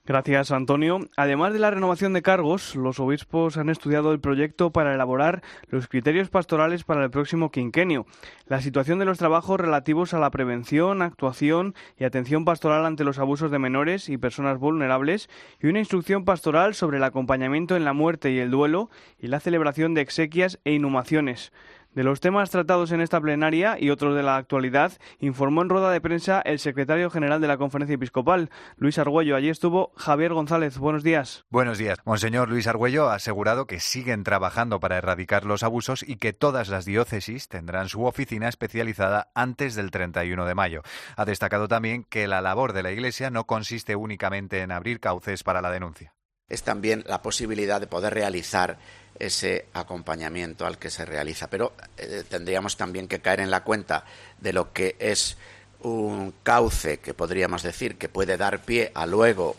Gracias, 0.06 0.52
Antonio. 0.52 1.00
Además 1.16 1.54
de 1.54 1.60
la 1.60 1.72
renovación 1.72 2.12
de 2.12 2.22
cargos, 2.22 2.76
los 2.76 3.00
obispos 3.00 3.56
han 3.56 3.70
estudiado 3.70 4.12
el 4.12 4.20
proyecto 4.20 4.72
para 4.72 4.94
elaborar 4.94 5.42
los 5.70 5.88
criterios 5.88 6.30
pastorales 6.30 6.84
para 6.84 7.06
el 7.06 7.12
próximo 7.12 7.50
quinquenio, 7.50 8.08
la 8.48 8.60
situación 8.60 9.00
de 9.00 9.06
los 9.06 9.20
trabajos 9.20 9.58
relativos 9.58 10.14
a 10.14 10.20
la 10.20 10.32
prevención, 10.32 11.02
actuación 11.02 11.76
y 11.98 12.04
atención 12.04 12.44
pastoral 12.44 12.86
ante 12.86 13.06
los 13.06 13.20
abusos 13.20 13.52
de 13.52 13.60
menores 13.60 14.10
y 14.10 14.18
personas 14.18 14.60
vulnerables 14.60 15.30
y 15.62 15.68
una 15.68 15.80
instrucción 15.80 16.26
pastoral 16.26 16.74
sobre 16.74 16.98
el 16.98 17.06
acompañamiento 17.06 17.78
en 17.78 17.86
la 17.86 17.94
muerte 17.94 18.32
y 18.32 18.40
el 18.40 18.52
duelo 18.52 18.90
y 19.18 19.28
la 19.28 19.40
celebración 19.40 19.94
de 19.94 20.02
exequias 20.02 20.60
e 20.66 20.74
inhumaciones. 20.74 21.54
De 21.96 22.04
los 22.04 22.20
temas 22.20 22.52
tratados 22.52 22.92
en 22.92 23.02
esta 23.02 23.20
plenaria 23.20 23.76
y 23.80 23.90
otros 23.90 24.16
de 24.16 24.22
la 24.22 24.36
actualidad, 24.36 24.92
informó 25.20 25.64
en 25.64 25.70
rueda 25.70 25.90
de 25.90 26.00
prensa 26.00 26.40
el 26.42 26.60
secretario 26.60 27.10
general 27.10 27.42
de 27.42 27.48
la 27.48 27.58
Conferencia 27.58 27.96
Episcopal, 27.96 28.52
Luis 28.78 29.00
Argüello. 29.00 29.36
Allí 29.36 29.50
estuvo 29.50 29.92
Javier 29.96 30.34
González. 30.34 30.78
Buenos 30.78 31.04
días. 31.04 31.46
Buenos 31.50 31.80
días. 31.80 31.98
Monseñor 32.06 32.48
Luis 32.48 32.68
Argüello 32.68 33.10
ha 33.10 33.16
asegurado 33.16 33.66
que 33.66 33.80
siguen 33.80 34.24
trabajando 34.24 34.80
para 34.80 34.98
erradicar 34.98 35.46
los 35.46 35.64
abusos 35.64 36.08
y 36.08 36.18
que 36.18 36.32
todas 36.32 36.70
las 36.70 36.86
diócesis 36.86 37.48
tendrán 37.48 37.90
su 37.90 38.06
oficina 38.06 38.50
especializada 38.50 39.32
antes 39.34 39.74
del 39.74 39.90
31 39.90 40.46
de 40.46 40.56
mayo. 40.56 40.84
Ha 41.16 41.26
destacado 41.26 41.68
también 41.68 42.04
que 42.04 42.28
la 42.28 42.42
labor 42.42 42.74
de 42.74 42.84
la 42.84 42.92
Iglesia 42.92 43.32
no 43.32 43.46
consiste 43.46 43.96
únicamente 43.96 44.62
en 44.62 44.72
abrir 44.72 45.00
cauces 45.00 45.44
para 45.44 45.62
la 45.62 45.72
denuncia. 45.72 46.14
Es 46.50 46.64
también 46.64 47.04
la 47.08 47.22
posibilidad 47.22 47.80
de 47.80 47.88
poder 47.88 48.14
realizar 48.14 48.80
ese 49.20 49.68
acompañamiento 49.74 50.66
al 50.66 50.78
que 50.78 50.90
se 50.90 51.06
realiza. 51.06 51.50
Pero 51.50 51.74
eh, 51.98 52.24
tendríamos 52.28 52.78
también 52.78 53.08
que 53.08 53.20
caer 53.20 53.42
en 53.42 53.52
la 53.52 53.64
cuenta 53.64 54.06
de 54.40 54.54
lo 54.54 54.74
que 54.74 54.96
es 55.00 55.38
un 55.82 56.34
cauce 56.44 57.00
que 57.00 57.14
podríamos 57.14 57.64
decir 57.64 57.98
que 57.98 58.10
puede 58.10 58.38
dar 58.38 58.64
pie 58.64 58.92
a 58.96 59.06
luego 59.06 59.56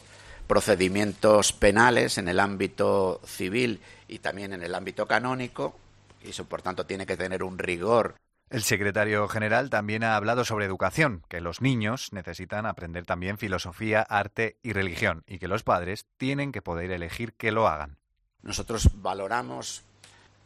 procedimientos 0.50 1.52
penales 1.52 2.18
en 2.18 2.26
el 2.26 2.40
ámbito 2.40 3.20
civil 3.24 3.80
y 4.08 4.18
también 4.18 4.52
en 4.52 4.64
el 4.64 4.74
ámbito 4.74 5.06
canónico, 5.06 5.78
y 6.24 6.30
eso 6.30 6.46
por 6.46 6.60
tanto 6.60 6.86
tiene 6.86 7.06
que 7.06 7.16
tener 7.16 7.44
un 7.44 7.56
rigor. 7.56 8.16
El 8.48 8.64
secretario 8.64 9.28
general 9.28 9.70
también 9.70 10.02
ha 10.02 10.16
hablado 10.16 10.44
sobre 10.44 10.66
educación, 10.66 11.22
que 11.28 11.40
los 11.40 11.60
niños 11.60 12.12
necesitan 12.12 12.66
aprender 12.66 13.06
también 13.06 13.38
filosofía, 13.38 14.02
arte 14.02 14.58
y 14.60 14.72
religión, 14.72 15.22
y 15.28 15.38
que 15.38 15.46
los 15.46 15.62
padres 15.62 16.06
tienen 16.16 16.50
que 16.50 16.62
poder 16.62 16.90
elegir 16.90 17.34
que 17.34 17.52
lo 17.52 17.68
hagan. 17.68 17.99
Nosotros 18.42 18.90
valoramos 18.94 19.84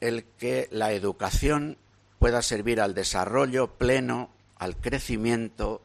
el 0.00 0.24
que 0.38 0.68
la 0.70 0.92
educación 0.92 1.78
pueda 2.18 2.42
servir 2.42 2.80
al 2.80 2.94
desarrollo 2.94 3.74
pleno, 3.78 4.30
al 4.56 4.76
crecimiento 4.76 5.82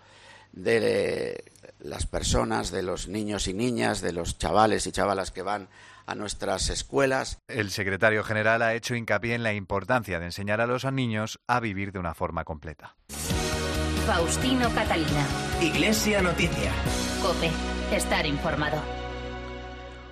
de 0.52 1.44
las 1.80 2.06
personas, 2.06 2.72
de 2.72 2.84
los 2.84 3.08
niños 3.08 3.48
y 3.48 3.54
niñas, 3.54 4.02
de 4.02 4.14
los 4.14 4.38
chavales 4.38 4.88
y 4.88 4.92
chavalas 4.92 5.32
que 5.32 5.42
van 5.42 5.70
a 6.06 6.16
nuestras 6.16 6.70
escuelas. 6.70 7.38
El 7.48 7.70
secretario 7.70 8.24
general 8.24 8.62
ha 8.62 8.74
hecho 8.74 8.96
hincapié 8.96 9.36
en 9.36 9.44
la 9.44 9.54
importancia 9.54 10.20
de 10.20 10.26
enseñar 10.26 10.60
a 10.60 10.68
los 10.68 10.84
niños 10.92 11.40
a 11.48 11.60
vivir 11.60 11.92
de 11.92 12.00
una 12.00 12.16
forma 12.16 12.44
completa. 12.44 12.96
Faustino 14.08 14.74
Catalina. 14.74 15.28
Iglesia 15.62 16.22
Noticia. 16.22 16.72
Cope. 17.22 17.52
Estar 17.96 18.26
informado. 18.26 18.99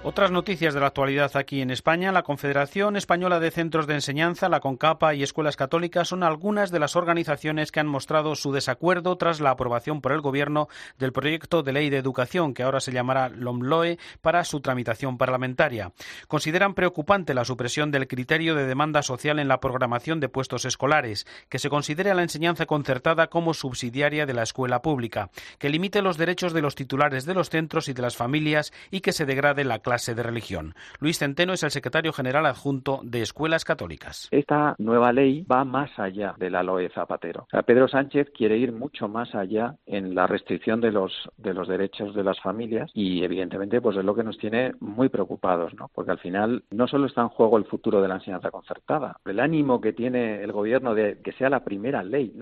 Otras 0.07 0.31
noticias 0.31 0.73
de 0.73 0.79
la 0.79 0.87
actualidad 0.87 1.35
aquí 1.35 1.59
en 1.59 1.69
España. 1.69 2.13
La 2.13 2.23
Confederación 2.23 2.95
Española 2.95 3.41
de 3.41 3.51
Centros 3.51 3.87
de 3.87 3.95
Enseñanza, 3.95 4.47
la 4.47 4.61
CONCAPA 4.61 5.13
y 5.13 5.21
Escuelas 5.21 5.57
Católicas 5.57 6.07
son 6.07 6.23
algunas 6.23 6.71
de 6.71 6.79
las 6.79 6.95
organizaciones 6.95 7.73
que 7.73 7.81
han 7.81 7.87
mostrado 7.87 8.33
su 8.35 8.53
desacuerdo 8.53 9.17
tras 9.17 9.41
la 9.41 9.49
aprobación 9.49 9.99
por 9.99 10.13
el 10.13 10.21
Gobierno 10.21 10.69
del 10.97 11.11
proyecto 11.11 11.61
de 11.61 11.73
ley 11.73 11.89
de 11.89 11.97
educación, 11.97 12.53
que 12.53 12.63
ahora 12.63 12.79
se 12.79 12.93
llamará 12.93 13.27
LOMLOE, 13.27 13.99
para 14.21 14.45
su 14.45 14.61
tramitación 14.61 15.17
parlamentaria. 15.17 15.91
Consideran 16.29 16.73
preocupante 16.73 17.33
la 17.33 17.43
supresión 17.43 17.91
del 17.91 18.07
criterio 18.07 18.55
de 18.55 18.65
demanda 18.65 19.01
social 19.01 19.39
en 19.39 19.49
la 19.49 19.59
programación 19.59 20.21
de 20.21 20.29
puestos 20.29 20.63
escolares, 20.63 21.27
que 21.49 21.59
se 21.59 21.69
considere 21.69 22.11
a 22.11 22.15
la 22.15 22.23
enseñanza 22.23 22.65
concertada 22.65 23.27
como 23.27 23.53
subsidiaria 23.53 24.25
de 24.25 24.33
la 24.33 24.43
escuela 24.43 24.81
pública, 24.81 25.31
que 25.59 25.69
limite 25.69 26.01
los 26.01 26.15
derechos 26.15 26.53
de 26.53 26.61
los 26.61 26.75
titulares 26.75 27.25
de 27.25 27.33
los 27.33 27.49
centros 27.49 27.89
y 27.89 27.93
de 27.93 28.03
las 28.03 28.15
familias 28.15 28.71
y 28.89 29.01
que 29.01 29.11
se 29.11 29.25
degrade 29.25 29.65
la 29.65 29.79
clase 29.79 29.96
de 30.05 30.23
religión. 30.23 30.73
Luis 30.99 31.19
Centeno 31.19 31.53
es 31.53 31.63
el 31.63 31.71
secretario 31.71 32.13
general 32.13 32.45
adjunto 32.45 33.01
de 33.03 33.21
Escuelas 33.21 33.65
Católicas. 33.65 34.27
Esta 34.31 34.75
nueva 34.77 35.11
ley 35.11 35.43
va 35.43 35.65
más 35.65 35.89
allá 35.97 36.35
de 36.37 36.49
la 36.49 36.63
LOE 36.63 36.89
Zapatero. 36.89 37.47
Pedro 37.65 37.87
Sánchez 37.87 38.29
quiere 38.35 38.57
ir 38.57 38.71
mucho 38.71 39.07
más 39.07 39.33
allá 39.35 39.75
en 39.85 40.15
la 40.15 40.27
restricción 40.27 40.81
de 40.81 40.91
los, 40.91 41.11
de 41.37 41.53
los 41.53 41.67
derechos 41.67 42.15
de 42.15 42.23
las 42.23 42.39
familias 42.41 42.91
y 42.93 43.23
evidentemente 43.23 43.81
pues 43.81 43.97
es 43.97 44.05
lo 44.05 44.15
que 44.15 44.23
nos 44.23 44.37
tiene 44.37 44.73
muy 44.79 45.09
preocupados, 45.09 45.73
¿no? 45.73 45.89
Porque 45.93 46.11
al 46.11 46.19
final 46.19 46.63
no 46.71 46.87
solo 46.87 47.07
está 47.07 47.21
en 47.21 47.29
juego 47.29 47.57
el 47.57 47.65
futuro 47.65 48.01
de 48.01 48.07
la 48.07 48.15
enseñanza 48.15 48.51
concertada, 48.51 49.17
el 49.25 49.39
ánimo 49.39 49.81
que 49.81 49.93
tiene 49.93 50.43
el 50.43 50.51
gobierno 50.51 50.93
de 50.93 51.19
que 51.21 51.33
sea 51.33 51.49
la 51.49 51.63
primera 51.63 52.03
ley 52.03 52.33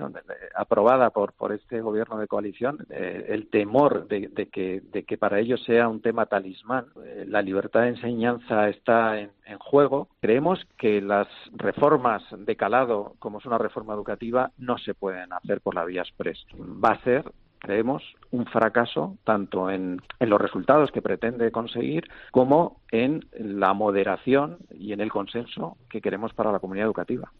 aprobada 0.55 1.09
por, 1.09 1.33
por 1.33 1.51
este 1.51 1.81
gobierno 1.81 2.17
de 2.17 2.27
coalición, 2.27 2.85
eh, 2.89 3.25
el 3.29 3.50
temor 3.50 4.07
de, 4.07 4.29
que, 4.51 4.81
de 4.81 5.03
que 5.03 5.17
para 5.17 5.39
ellos 5.39 5.63
sea 5.63 5.88
un 5.88 6.01
tema 6.01 6.25
talismán, 6.25 6.85
eh, 7.03 7.25
la 7.35 7.41
libertad 7.41 7.81
de 7.81 7.89
enseñanza 7.89 8.69
está 8.69 9.19
en, 9.19 9.29
juego, 9.59 10.07
creemos 10.21 10.65
que 10.77 11.01
las 11.01 11.27
reformas 11.51 12.23
de 12.31 12.55
calado, 12.55 13.15
como 13.19 13.39
es 13.39 13.45
una 13.45 13.57
reforma 13.57 13.93
educativa, 13.93 14.51
no 14.57 14.77
se 14.77 14.93
pueden 14.93 15.33
hacer 15.33 15.59
por 15.59 15.75
la 15.75 15.83
vía 15.83 16.01
express. 16.01 16.45
Va 16.57 16.91
a 16.91 17.03
ser 17.03 17.25
creemos, 17.59 18.03
un 18.31 18.45
fracaso 18.45 19.17
tanto 19.25 19.69
en, 19.69 20.01
en, 20.19 20.29
los 20.29 20.39
resultados 20.39 20.91
que 20.91 21.01
pretende 21.01 21.51
conseguir 21.51 22.07
como 22.31 22.79
en 22.89 23.25
la 23.33 23.73
moderación 23.73 24.59
y 24.71 24.93
en 24.93 25.01
el 25.01 25.11
consenso 25.11 25.75
que 25.89 25.99
queremos 25.99 26.33
para 26.33 26.53
la 26.53 26.59
comunidad 26.59 26.85
educativa. 26.85 27.33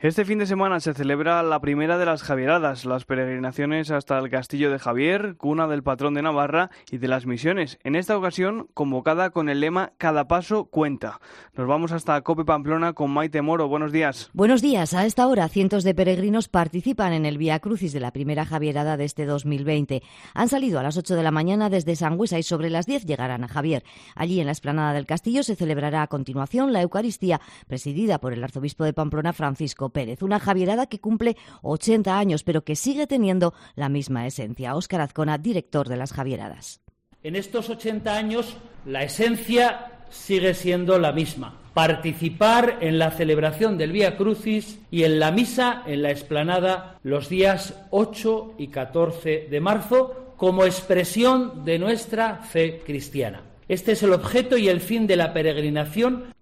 Este 0.00 0.24
fin 0.24 0.38
de 0.38 0.46
semana 0.46 0.78
se 0.78 0.94
celebra 0.94 1.42
la 1.42 1.60
primera 1.60 1.98
de 1.98 2.06
las 2.06 2.22
Javieradas, 2.22 2.84
las 2.84 3.04
peregrinaciones 3.04 3.90
hasta 3.90 4.16
el 4.16 4.30
Castillo 4.30 4.70
de 4.70 4.78
Javier, 4.78 5.34
cuna 5.36 5.66
del 5.66 5.82
patrón 5.82 6.14
de 6.14 6.22
Navarra 6.22 6.70
y 6.88 6.98
de 6.98 7.08
las 7.08 7.26
misiones. 7.26 7.80
En 7.82 7.96
esta 7.96 8.16
ocasión, 8.16 8.68
convocada 8.74 9.30
con 9.30 9.48
el 9.48 9.58
lema 9.58 9.94
Cada 9.98 10.28
paso 10.28 10.66
cuenta. 10.66 11.20
Nos 11.56 11.66
vamos 11.66 11.90
hasta 11.90 12.20
Cope 12.20 12.44
Pamplona 12.44 12.92
con 12.92 13.10
Maite 13.10 13.42
Moro. 13.42 13.66
Buenos 13.66 13.90
días. 13.90 14.30
Buenos 14.32 14.62
días. 14.62 14.94
A 14.94 15.04
esta 15.04 15.26
hora, 15.26 15.48
cientos 15.48 15.82
de 15.82 15.96
peregrinos 15.96 16.48
participan 16.48 17.12
en 17.12 17.26
el 17.26 17.36
Vía 17.36 17.58
Crucis 17.58 17.92
de 17.92 17.98
la 17.98 18.12
primera 18.12 18.44
Javierada 18.44 18.96
de 18.96 19.04
este 19.04 19.26
2020. 19.26 20.04
Han 20.32 20.48
salido 20.48 20.78
a 20.78 20.84
las 20.84 20.96
8 20.96 21.16
de 21.16 21.24
la 21.24 21.32
mañana 21.32 21.70
desde 21.70 21.96
Sangüesa 21.96 22.38
y 22.38 22.44
sobre 22.44 22.70
las 22.70 22.86
10 22.86 23.04
llegarán 23.04 23.42
a 23.42 23.48
Javier. 23.48 23.82
Allí, 24.14 24.38
en 24.38 24.46
la 24.46 24.52
explanada 24.52 24.92
del 24.92 25.06
castillo, 25.06 25.42
se 25.42 25.56
celebrará 25.56 26.02
a 26.02 26.06
continuación 26.06 26.72
la 26.72 26.82
Eucaristía, 26.82 27.40
presidida 27.66 28.20
por 28.20 28.32
el 28.32 28.44
arzobispo 28.44 28.84
de 28.84 28.92
Pamplona, 28.92 29.32
Francisco 29.32 29.87
Pérez, 29.90 30.22
una 30.22 30.40
Javierada 30.40 30.86
que 30.86 31.00
cumple 31.00 31.36
80 31.62 32.18
años, 32.18 32.42
pero 32.44 32.64
que 32.64 32.76
sigue 32.76 33.06
teniendo 33.06 33.54
la 33.74 33.88
misma 33.88 34.26
esencia. 34.26 34.74
Óscar 34.74 35.00
Azcona, 35.00 35.38
director 35.38 35.88
de 35.88 35.96
las 35.96 36.12
Javieradas. 36.12 36.80
En 37.22 37.36
estos 37.36 37.68
80 37.68 38.16
años, 38.16 38.56
la 38.84 39.02
esencia 39.02 40.04
sigue 40.10 40.54
siendo 40.54 40.98
la 40.98 41.12
misma 41.12 41.58
participar 41.78 42.78
en 42.80 42.98
la 42.98 43.12
celebración 43.12 43.78
del 43.78 43.92
Vía 43.92 44.16
Crucis 44.16 44.80
y 44.90 45.04
en 45.04 45.20
la 45.20 45.30
misa 45.30 45.84
en 45.86 46.02
la 46.02 46.10
explanada 46.10 46.98
los 47.04 47.28
días 47.28 47.86
8 47.90 48.54
y 48.58 48.66
14 48.66 49.46
de 49.48 49.60
marzo 49.60 50.34
como 50.36 50.64
expresión 50.64 51.64
de 51.64 51.78
nuestra 51.78 52.38
fe 52.38 52.82
cristiana. 52.84 53.42
Este 53.68 53.92
es 53.92 54.02
el 54.02 54.12
objeto 54.12 54.56
y 54.56 54.68
el 54.68 54.80
fin 54.80 55.06
de 55.06 55.14
la 55.14 55.32
peregrinación 55.32 56.34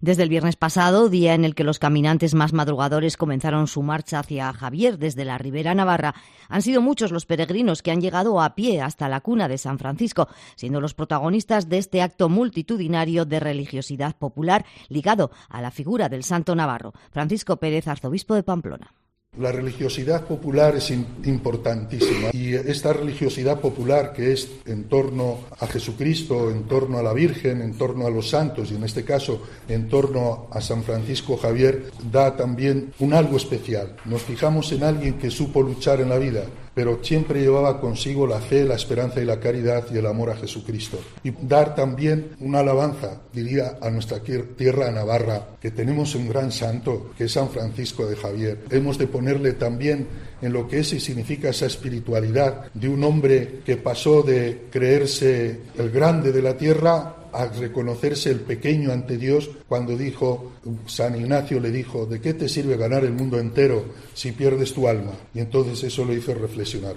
desde 0.00 0.22
el 0.22 0.28
viernes 0.28 0.56
pasado, 0.56 1.08
día 1.08 1.34
en 1.34 1.44
el 1.44 1.54
que 1.54 1.64
los 1.64 1.78
caminantes 1.78 2.34
más 2.34 2.52
madrugadores 2.52 3.16
comenzaron 3.16 3.66
su 3.66 3.82
marcha 3.82 4.18
hacia 4.18 4.52
Javier 4.52 4.98
desde 4.98 5.24
la 5.24 5.38
Ribera 5.38 5.74
Navarra, 5.74 6.14
han 6.48 6.62
sido 6.62 6.80
muchos 6.80 7.12
los 7.12 7.26
peregrinos 7.26 7.82
que 7.82 7.90
han 7.90 8.00
llegado 8.00 8.40
a 8.40 8.54
pie 8.54 8.80
hasta 8.80 9.08
la 9.08 9.20
cuna 9.20 9.48
de 9.48 9.58
San 9.58 9.78
Francisco, 9.78 10.28
siendo 10.56 10.80
los 10.80 10.94
protagonistas 10.94 11.68
de 11.68 11.78
este 11.78 12.02
acto 12.02 12.28
multitudinario 12.28 13.24
de 13.24 13.40
religiosidad 13.40 14.16
popular 14.16 14.64
ligado 14.88 15.30
a 15.48 15.60
la 15.60 15.70
figura 15.70 16.08
del 16.08 16.24
Santo 16.24 16.54
Navarro. 16.54 16.92
Francisco 17.10 17.58
Pérez, 17.58 17.86
arzobispo 17.86 18.34
de 18.34 18.42
Pamplona. 18.42 18.94
La 19.38 19.52
religiosidad 19.52 20.26
popular 20.26 20.74
es 20.74 20.90
importantísima 20.90 22.30
y 22.32 22.54
esta 22.54 22.92
religiosidad 22.92 23.60
popular 23.60 24.12
que 24.12 24.32
es 24.32 24.50
en 24.66 24.88
torno 24.88 25.38
a 25.60 25.68
Jesucristo, 25.68 26.50
en 26.50 26.64
torno 26.64 26.98
a 26.98 27.02
la 27.04 27.12
Virgen, 27.12 27.62
en 27.62 27.74
torno 27.74 28.08
a 28.08 28.10
los 28.10 28.28
santos 28.28 28.72
y 28.72 28.74
en 28.74 28.82
este 28.82 29.04
caso 29.04 29.40
en 29.68 29.88
torno 29.88 30.48
a 30.50 30.60
San 30.60 30.82
Francisco 30.82 31.36
Javier 31.36 31.92
da 32.10 32.36
también 32.36 32.92
un 32.98 33.14
algo 33.14 33.36
especial. 33.36 33.94
Nos 34.04 34.22
fijamos 34.22 34.72
en 34.72 34.82
alguien 34.82 35.14
que 35.14 35.30
supo 35.30 35.62
luchar 35.62 36.00
en 36.00 36.08
la 36.08 36.18
vida, 36.18 36.42
pero 36.80 36.98
siempre 37.02 37.42
llevaba 37.42 37.78
consigo 37.78 38.26
la 38.26 38.40
fe, 38.40 38.64
la 38.64 38.76
esperanza 38.76 39.20
y 39.20 39.26
la 39.26 39.38
caridad 39.38 39.84
y 39.92 39.98
el 39.98 40.06
amor 40.06 40.30
a 40.30 40.36
Jesucristo. 40.36 40.98
Y 41.22 41.30
dar 41.30 41.74
también 41.74 42.30
una 42.40 42.60
alabanza, 42.60 43.20
diría, 43.34 43.76
a 43.82 43.90
nuestra 43.90 44.20
tierra 44.20 44.90
Navarra, 44.90 45.48
que 45.60 45.72
tenemos 45.72 46.14
un 46.14 46.26
gran 46.26 46.50
santo, 46.50 47.10
que 47.18 47.24
es 47.24 47.32
San 47.32 47.50
Francisco 47.50 48.06
de 48.06 48.16
Javier. 48.16 48.64
Hemos 48.70 48.96
de 48.96 49.08
ponerle 49.08 49.52
también 49.52 50.08
en 50.40 50.54
lo 50.54 50.66
que 50.66 50.78
es 50.78 50.94
y 50.94 51.00
significa 51.00 51.50
esa 51.50 51.66
espiritualidad 51.66 52.72
de 52.72 52.88
un 52.88 53.04
hombre 53.04 53.60
que 53.62 53.76
pasó 53.76 54.22
de 54.22 54.68
creerse 54.70 55.60
el 55.76 55.90
grande 55.90 56.32
de 56.32 56.40
la 56.40 56.56
tierra 56.56 57.16
a 57.32 57.46
reconocerse 57.46 58.30
el 58.30 58.40
pequeño 58.40 58.92
ante 58.92 59.16
Dios 59.16 59.50
cuando 59.68 59.96
dijo, 59.96 60.52
San 60.86 61.16
Ignacio 61.16 61.60
le 61.60 61.70
dijo, 61.70 62.06
¿de 62.06 62.20
qué 62.20 62.34
te 62.34 62.48
sirve 62.48 62.76
ganar 62.76 63.04
el 63.04 63.12
mundo 63.12 63.38
entero 63.38 63.84
si 64.14 64.32
pierdes 64.32 64.72
tu 64.72 64.88
alma? 64.88 65.12
Y 65.34 65.40
entonces 65.40 65.82
eso 65.84 66.04
le 66.04 66.14
hizo 66.14 66.34
reflexionar. 66.34 66.96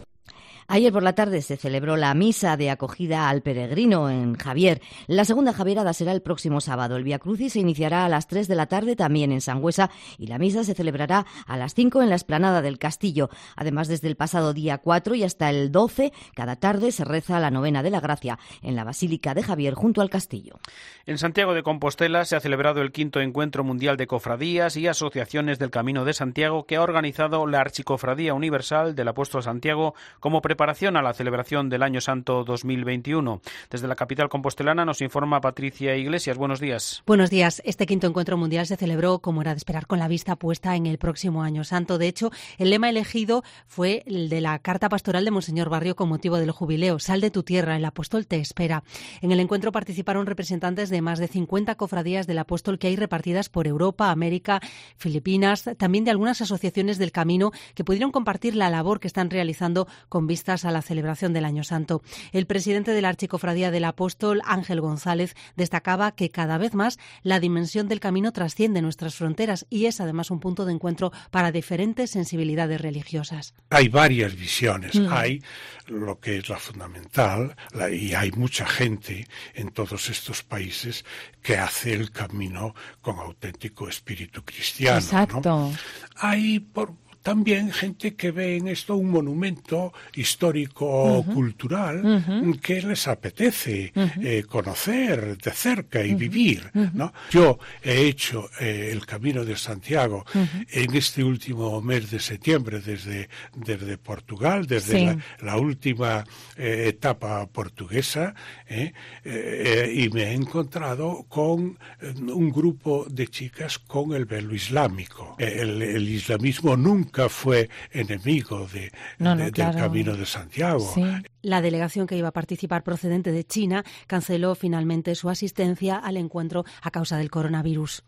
Ayer 0.68 0.92
por 0.92 1.04
la 1.04 1.14
tarde 1.14 1.42
se 1.42 1.58
celebró 1.58 1.98
la 1.98 2.14
misa 2.14 2.58
de 2.58 2.70
acogida 2.70 3.30
al 3.30 3.42
peregrino 3.42 4.10
en 4.10 4.36
Javier. 4.36 4.82
La 5.08 5.26
segunda 5.26 5.54
Javierada 5.54 5.94
será 5.94 6.12
el 6.12 6.22
próximo 6.22 6.62
sábado. 6.62 6.96
El 6.96 7.04
Via 7.04 7.20
Crucis 7.20 7.54
se 7.54 7.60
iniciará 7.60 8.06
a 8.06 8.10
las 8.10 8.28
3 8.28 8.48
de 8.48 8.56
la 8.56 8.68
tarde 8.68 8.96
también 8.96 9.32
en 9.32 9.42
Sangüesa 9.42 9.90
y 10.18 10.28
la 10.28 10.40
misa 10.40 10.64
se 10.64 10.74
celebrará 10.74 11.26
a 11.46 11.58
las 11.58 11.74
5 11.74 12.02
en 12.02 12.10
la 12.10 12.16
explanada 12.16 12.62
del 12.62 12.80
Castillo. 12.80 13.30
Además, 13.56 13.88
desde 13.88 14.08
el 14.08 14.16
pasado 14.16 14.54
día 14.54 14.78
4 14.78 15.16
y 15.16 15.24
hasta 15.24 15.50
el 15.50 15.72
12, 15.72 16.14
cada 16.34 16.56
tarde 16.56 16.92
se 16.92 17.04
reza 17.04 17.40
la 17.40 17.52
novena 17.52 17.84
de 17.84 17.90
la 17.90 18.00
Gracia 18.00 18.40
en 18.62 18.76
la 18.76 18.84
Basílica 18.84 19.34
de 19.34 19.44
Javier 19.44 19.74
junto 19.74 20.02
al 20.02 20.10
Castillo. 20.10 20.60
En 21.06 21.18
Santiago 21.18 21.54
de 21.54 21.64
Compostela 21.64 22.26
se 22.26 22.36
ha 22.36 22.40
celebrado 22.40 22.82
el 22.82 22.92
quinto 22.92 23.20
encuentro 23.20 23.64
mundial 23.64 23.98
de 23.98 24.08
cofradías 24.08 24.78
y 24.78 24.88
asociaciones 24.88 25.60
del 25.60 25.72
Camino 25.72 26.06
de 26.06 26.14
Santiago 26.14 26.66
que 26.66 26.78
ha 26.78 26.82
organizado 26.82 27.46
la 27.48 27.62
Archicofradía 27.62 28.34
Universal 28.34 28.96
del 28.96 29.08
Apóstol 29.08 29.44
Santiago 29.44 29.94
como 30.20 30.42
preparación 30.54 30.98
a 30.98 31.02
la 31.02 31.16
celebración 31.16 31.68
del 31.68 31.82
Año 31.82 32.00
Santo 32.00 32.44
2021. 32.44 33.42
Desde 33.72 33.88
la 33.88 33.96
capital 33.96 34.30
compostelana 34.30 34.86
nos 34.86 35.02
informa 35.02 35.42
Patricia 35.42 35.96
Iglesias. 35.96 36.38
Buenos 36.38 36.60
días. 36.60 37.02
Buenos 37.08 37.32
días. 37.32 37.60
Este 37.66 37.88
quinto 37.88 38.06
encuentro 38.06 38.38
mundial 38.38 38.68
se 38.68 38.78
celebró, 38.78 39.18
como 39.18 39.42
era 39.42 39.56
de 39.56 39.58
esperar, 39.58 39.88
con 39.88 39.98
la 39.98 40.08
vista 40.08 40.36
puesta 40.36 40.76
en 40.76 40.86
el 40.86 41.00
próximo 41.00 41.42
Año 41.42 41.64
Santo. 41.64 41.98
De 41.98 42.08
hecho, 42.08 42.30
el 42.60 42.70
lema 42.70 42.88
elegido 42.88 43.44
fue 43.66 44.04
el 44.06 44.30
de 44.30 44.42
la 44.42 44.60
carta 44.60 44.90
pastoral 44.90 45.26
de 45.26 45.32
Monseñor 45.32 45.70
Barrio 45.70 45.96
con 45.96 46.08
motivo 46.08 46.38
del 46.38 46.52
jubileo. 46.52 47.00
Sal 47.00 47.20
de 47.20 47.32
tu 47.32 47.42
tierra, 47.42 47.76
el 47.76 47.86
apóstol 47.86 48.28
te 48.28 48.40
espera. 48.40 48.84
En 49.22 49.32
el 49.32 49.40
encuentro 49.40 49.72
participaron 49.72 50.28
representantes 50.28 50.92
de 50.92 51.02
más 51.02 51.18
de 51.18 51.30
50 51.30 51.74
cofradías 51.74 52.28
del 52.28 52.38
apóstol 52.38 52.78
que 52.78 52.90
hay 52.90 52.96
repartidas 52.96 53.50
por 53.50 53.66
Europa, 53.66 54.12
América, 54.12 54.62
Filipinas, 54.98 55.68
también 55.80 56.04
de 56.04 56.12
algunas 56.12 56.42
asociaciones 56.42 57.00
del 57.00 57.12
camino 57.12 57.52
que 57.74 57.84
pudieron 57.84 58.12
compartir 58.12 58.56
la 58.56 58.70
labor 58.70 59.00
que 59.00 59.08
están 59.08 59.32
realizando 59.32 59.88
con 60.10 60.28
vista 60.28 60.43
a 60.50 60.72
la 60.72 60.82
celebración 60.82 61.32
del 61.32 61.46
Año 61.46 61.64
Santo. 61.64 62.02
El 62.34 62.46
presidente 62.46 62.92
de 62.92 63.02
la 63.02 63.10
Archicofradía 63.10 63.72
del 63.72 63.86
Apóstol, 63.86 64.42
Ángel 64.46 64.82
González, 64.82 65.36
destacaba 65.56 66.12
que 66.14 66.30
cada 66.30 66.58
vez 66.58 66.74
más 66.74 67.00
la 67.22 67.40
dimensión 67.40 67.88
del 67.88 68.02
camino 68.02 68.34
trasciende 68.34 68.82
nuestras 68.82 69.16
fronteras 69.16 69.66
y 69.70 69.86
es 69.86 70.02
además 70.02 70.32
un 70.32 70.42
punto 70.42 70.66
de 70.66 70.74
encuentro 70.74 71.12
para 71.32 71.52
diferentes 71.52 72.12
sensibilidades 72.12 72.82
religiosas. 72.82 73.54
Hay 73.70 73.88
varias 73.88 74.36
visiones. 74.36 74.96
Mm. 74.96 75.08
Hay 75.12 75.42
lo 75.88 76.20
que 76.20 76.38
es 76.38 76.50
la 76.50 76.58
fundamental 76.58 77.56
y 77.92 78.14
hay 78.14 78.32
mucha 78.32 78.66
gente 78.66 79.28
en 79.54 79.72
todos 79.72 80.10
estos 80.10 80.44
países 80.44 81.06
que 81.42 81.58
hace 81.58 81.94
el 81.94 82.12
camino 82.12 82.74
con 83.02 83.20
auténtico 83.20 83.88
espíritu 83.88 84.44
cristiano. 84.44 84.98
Exacto. 85.00 85.72
Hay 86.16 86.60
por, 86.60 86.94
también 87.24 87.72
gente 87.72 88.16
que 88.16 88.32
ve 88.32 88.58
en 88.58 88.68
esto 88.68 88.98
un 88.98 89.10
monumento 89.10 89.94
histórico 90.14 91.24
cultural 91.34 92.60
que 92.62 92.82
les 92.82 93.08
apetece 93.08 93.94
eh, 93.96 94.44
conocer 94.48 95.38
de 95.38 95.52
cerca 95.52 96.04
y 96.04 96.14
vivir. 96.16 96.70
¿no? 96.94 97.14
Yo 97.32 97.58
he 97.82 98.08
hecho 98.08 98.50
eh, 98.60 98.90
el 98.92 99.06
Camino 99.06 99.46
de 99.46 99.56
Santiago 99.56 100.26
en 100.34 100.96
este 100.96 101.24
último 101.24 101.82
mes 101.82 102.12
de 102.12 102.20
septiembre 102.20 102.82
desde, 102.82 103.30
desde 103.56 103.98
Portugal, 103.98 104.68
desde 104.68 105.18
la, 105.40 105.56
última 105.56 106.26
eh, 106.58 106.88
etapa 106.90 107.48
portuguesa, 107.48 108.36
y 108.70 110.10
me 110.10 110.24
he 110.24 110.34
encontrado 110.34 111.26
con 111.30 111.78
un 112.02 112.50
grupo 112.50 113.06
de 113.10 113.28
chicas 113.28 113.80
con 113.80 114.14
el 114.14 114.26
velo 114.26 114.54
islámico. 114.54 115.36
el 115.38 116.10
islamismo 116.10 116.76
nunca 116.76 117.13
fue 117.30 117.70
enemigo 117.92 118.68
de, 118.68 118.92
del 119.20 119.54
Camino 119.54 120.16
de 120.16 120.26
Santiago. 120.26 120.94
La 121.42 121.62
delegación 121.62 122.08
que 122.08 122.18
iba 122.18 122.30
a 122.30 122.34
participar 122.34 122.84
procedente 122.84 123.32
de 123.32 123.44
China 123.44 123.84
canceló 124.08 124.56
finalmente 124.56 125.16
su 125.16 125.30
asistencia 125.30 125.98
al 125.98 126.18
encuentro 126.18 126.66
a 126.82 126.92
causa 126.92 127.18
del 127.18 127.30
coronavirus. 127.30 128.04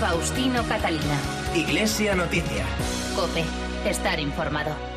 Faustino 0.00 0.62
Catalina. 0.68 1.20
Iglesia 1.54 2.14
Noticia. 2.14 2.66
Cope. 3.14 3.44
Estar 3.88 4.20
informado. 4.20 4.95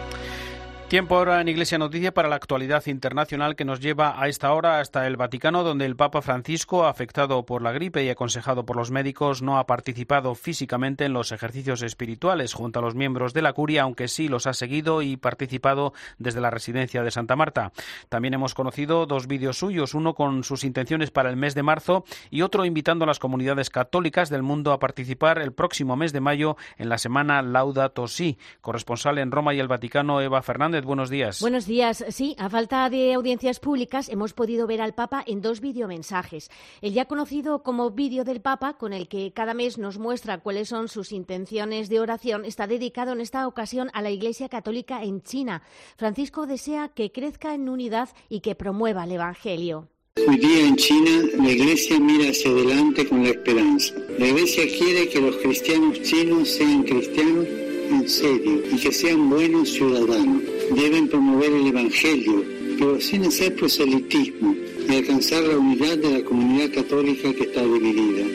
Tiempo 0.89 1.17
ahora 1.17 1.39
en 1.39 1.47
Iglesia 1.47 1.78
Noticia 1.78 2.15
para 2.15 2.30
la 2.30 2.36
actualidad 2.36 2.88
internacional 2.88 3.56
que 3.56 3.63
nos 3.63 3.80
lleva 3.80 4.19
a 4.19 4.28
esta 4.28 4.52
hora 4.52 4.80
hasta 4.80 5.06
el 5.06 5.17
Vaticano, 5.17 5.63
donde 5.63 5.86
el 5.86 5.95
Papa 5.95 6.23
Francisco, 6.23 6.88
afectado 6.88 7.45
por 7.45 7.62
la 7.62 7.71
gripe 7.71 8.04
y 8.04 8.10
aconsejado 8.10 8.65
por 8.65 8.75
los 8.75 8.89
médicos, 8.89 9.43
no 9.43 9.60
ha 9.60 9.67
participado 9.67 10.34
físicamente 10.34 11.06
en 11.06 11.13
los 11.13 11.32
ejercicios 11.32 11.84
espirituales 11.84 12.56
junto 12.56 12.80
a 12.80 12.82
los 12.82 12.95
miembros 12.95 13.36
de 13.36 13.43
la 13.43 13.54
curia, 13.54 13.84
aunque 13.84 14.08
sí 14.08 14.30
los 14.30 14.47
ha 14.47 14.54
seguido 14.54 15.04
y 15.04 15.15
participado 15.15 15.93
desde 16.17 16.41
la 16.41 16.49
residencia 16.49 17.04
de 17.04 17.12
Santa 17.12 17.36
Marta. 17.36 17.71
También 18.10 18.34
hemos 18.34 18.56
conocido 18.56 19.06
dos 19.06 19.28
vídeos 19.28 19.60
suyos, 19.60 19.93
uno 19.93 20.15
con 20.15 20.43
sus 20.43 20.63
intenciones 20.63 21.12
para 21.12 21.30
el 21.30 21.38
mes 21.38 21.54
de 21.54 21.62
marzo 21.62 22.04
y 22.32 22.41
otro 22.41 22.65
invitando 22.65 23.04
a 23.04 23.08
las 23.08 23.19
comunidades 23.19 23.69
católicas 23.69 24.32
del 24.32 24.41
mundo 24.41 24.71
a 24.71 24.80
participar 24.80 25.38
el 25.38 25.54
próximo 25.54 25.95
mes 25.95 26.13
de 26.13 26.21
mayo 26.21 26.58
en 26.80 26.89
la 26.89 26.97
semana 26.97 27.43
Laudato 27.43 28.08
Si. 28.08 28.39
Corresponsal 28.62 29.19
en 29.19 29.30
Roma 29.30 29.54
y 29.54 29.60
el 29.60 29.67
Vaticano, 29.67 30.19
Eva 30.19 30.41
Fernández 30.41 30.79
buenos 30.86 31.10
días. 31.10 31.42
Buenos 31.42 31.65
días. 31.65 32.04
Sí, 32.10 32.36
a 32.38 32.50
falta 32.50 32.89
de 32.89 33.13
audiencias 33.13 33.60
públicas 33.60 34.10
hemos 34.10 34.34
podido 34.34 34.68
ver 34.68 34.82
al 34.82 34.94
Papa 34.94 35.24
en 35.26 35.42
dos 35.42 35.62
videomensajes. 35.62 36.50
El 36.82 36.94
ya 36.94 37.06
conocido 37.06 37.63
como 37.63 37.92
vídeo 37.92 38.24
del 38.24 38.42
Papa, 38.42 38.78
con 38.78 38.94
el 38.94 39.08
que 39.08 39.32
cada 39.34 39.54
mes 39.54 39.78
nos 39.78 39.98
muestra 39.98 40.39
cuáles 40.39 40.70
son 40.70 40.88
sus 40.88 41.12
intenciones 41.12 41.89
de 41.89 42.00
oración, 42.00 42.46
está 42.46 42.68
dedicado 42.68 43.13
en 43.13 43.22
esta 43.22 43.48
ocasión 43.48 43.89
a 43.94 44.02
la 44.02 44.12
Iglesia 44.12 44.50
Católica 44.50 45.04
en 45.04 45.22
China. 45.22 45.63
Francisco 45.98 46.46
desea 46.46 46.89
que 46.89 47.12
crezca 47.12 47.54
en 47.54 47.70
unidad 47.70 48.10
y 48.30 48.42
que 48.42 48.56
promueva 48.56 49.04
el 49.04 49.13
Evangelio. 49.13 49.88
Hoy 50.28 50.38
día 50.38 50.68
en 50.68 50.76
China 50.76 51.24
la 51.38 51.50
iglesia 51.50 52.00
mira 52.00 52.30
hacia 52.30 52.52
adelante 52.52 53.08
con 53.08 53.24
la 53.24 53.30
esperanza. 53.30 53.94
La 54.18 54.28
iglesia 54.28 54.63
quiere 54.68 55.08
que 55.08 55.22
los 55.22 55.38
cristianos 55.38 56.02
chinos 56.02 56.50
sean 56.50 56.84
cristianos 56.84 57.48
en 57.89 58.08
serio 58.08 58.63
y 58.71 58.78
que 58.78 58.91
sean 58.91 59.30
buenos 59.30 59.69
ciudadanos. 59.73 60.43
Deben 60.75 61.08
promover 61.08 61.52
el 61.52 61.67
Evangelio, 61.67 62.43
pero 62.78 62.99
sin 63.02 63.25
hacer 63.25 63.56
proselitismo 63.56 64.56
y 64.88 64.95
alcanzar 64.95 65.43
la 65.43 65.58
unidad 65.58 65.97
de 65.97 66.19
la 66.19 66.25
comunidad 66.25 66.71
católica 66.73 67.34
que 67.34 67.43
está 67.43 67.63
dividida. 67.63 68.25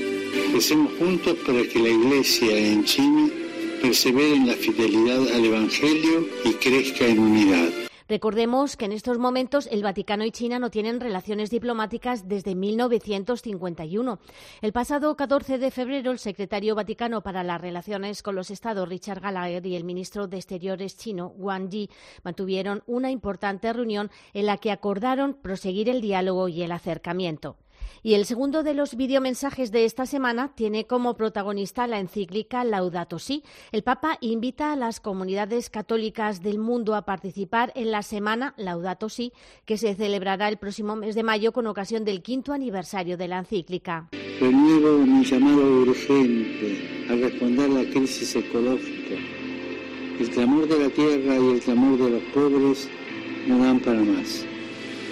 Hacemos 0.57 0.93
juntos 0.99 1.37
para 1.47 1.62
que 1.64 1.79
la 1.79 1.88
Iglesia 1.88 2.57
en 2.57 2.85
China 2.85 3.29
persevere 3.81 4.35
en 4.35 4.47
la 4.47 4.55
fidelidad 4.55 5.29
al 5.35 5.45
Evangelio 5.45 6.27
y 6.45 6.53
crezca 6.55 7.07
en 7.07 7.19
unidad. 7.19 7.84
Recordemos 8.07 8.77
que 8.77 8.85
en 8.85 8.93
estos 8.93 9.19
momentos 9.19 9.67
el 9.71 9.83
Vaticano 9.83 10.25
y 10.25 10.31
China 10.31 10.59
no 10.59 10.71
tienen 10.71 11.01
relaciones 11.01 11.49
diplomáticas 11.49 12.29
desde 12.29 12.55
1951. 12.55 14.19
El 14.61 14.73
pasado 14.73 15.17
14 15.17 15.57
de 15.57 15.71
febrero, 15.71 16.11
el 16.11 16.19
secretario 16.19 16.75
vaticano 16.75 17.23
para 17.23 17.43
las 17.43 17.62
relaciones 17.62 18.23
con 18.23 18.35
los 18.35 18.51
Estados, 18.51 18.88
Richard 18.88 19.21
Gallagher, 19.21 19.64
y 19.67 19.75
el 19.75 19.85
ministro 19.85 20.27
de 20.27 20.37
Exteriores 20.37 20.99
chino, 20.99 21.29
Wang 21.38 21.71
Yi, 21.71 21.88
mantuvieron 22.23 22.83
una 22.87 23.11
importante 23.11 23.73
reunión 23.73 24.11
en 24.35 24.47
la 24.47 24.59
que 24.59 24.71
acordaron 24.71 25.33
proseguir 25.33 25.88
el 25.88 26.03
diálogo 26.03 26.49
y 26.49 26.62
el 26.62 26.73
acercamiento. 26.73 27.57
Y 28.03 28.14
el 28.14 28.27
segundo 28.27 28.62
de 28.62 28.75
los 28.75 28.97
videomensajes 28.97 29.73
de 29.73 29.85
esta 29.85 30.07
semana 30.07 30.53
tiene 30.55 30.87
como 30.87 31.16
protagonista 31.16 31.87
la 31.87 32.01
encíclica 32.01 32.64
Laudato 32.64 33.18
Si. 33.18 33.42
El 33.73 33.83
Papa 33.83 34.18
invita 34.20 34.73
a 34.73 34.77
las 34.77 35.01
comunidades 35.01 35.70
católicas 35.70 36.42
del 36.42 36.59
mundo 36.59 36.94
a 36.94 37.05
participar 37.05 37.73
en 37.75 37.90
la 37.90 38.03
semana 38.03 38.55
Laudato 38.57 39.09
Si, 39.09 39.33
que 39.64 39.79
se 39.79 39.94
celebrará 39.94 40.49
el 40.49 40.59
próximo 40.59 40.97
mes 40.97 41.14
de 41.14 41.23
mayo 41.23 41.53
con 41.53 41.66
ocasión 41.66 42.05
del 42.05 42.23
quinto 42.23 42.53
aniversario 42.53 43.16
de 43.16 43.29
la 43.29 43.38
encíclica. 43.38 44.09
Mi 44.40 45.25
llamado 45.25 45.83
urgente 45.83 47.07
a 47.09 47.14
responder 47.14 47.70
la 47.70 47.85
crisis 47.90 48.35
ecológica. 48.37 49.14
El 50.18 50.31
clamor 50.31 50.68
de 50.68 50.79
la 50.79 50.90
tierra 50.90 51.37
y 51.38 51.51
el 51.53 51.61
clamor 51.61 51.99
de 51.99 52.11
los 52.11 52.23
pobres 52.35 52.88
no 53.47 53.59
dan 53.59 53.81
para 53.81 54.01
más. 54.01 54.44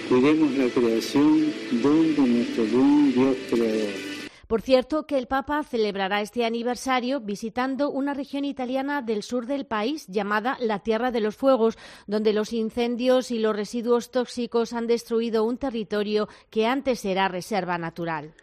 La 0.09 0.69
creación, 0.69 1.53
don 1.81 2.15
de 2.15 2.21
nuestro 2.21 2.65
buen 2.65 3.13
Dios 3.13 3.37
creador. 3.49 4.13
Por 4.47 4.61
cierto, 4.61 5.07
que 5.07 5.17
el 5.17 5.27
Papa 5.27 5.63
celebrará 5.63 6.21
este 6.21 6.45
aniversario 6.45 7.21
visitando 7.21 7.89
una 7.89 8.13
región 8.13 8.43
italiana 8.43 9.01
del 9.01 9.23
sur 9.23 9.47
del 9.47 9.65
país 9.65 10.05
llamada 10.07 10.57
la 10.59 10.79
Tierra 10.79 11.11
de 11.11 11.21
los 11.21 11.35
Fuegos, 11.35 11.77
donde 12.05 12.33
los 12.33 12.51
incendios 12.51 13.31
y 13.31 13.39
los 13.39 13.55
residuos 13.55 14.11
tóxicos 14.11 14.73
han 14.73 14.87
destruido 14.87 15.45
un 15.45 15.57
territorio 15.57 16.27
que 16.49 16.67
antes 16.67 17.05
era 17.05 17.29
reserva 17.29 17.77
natural. 17.77 18.33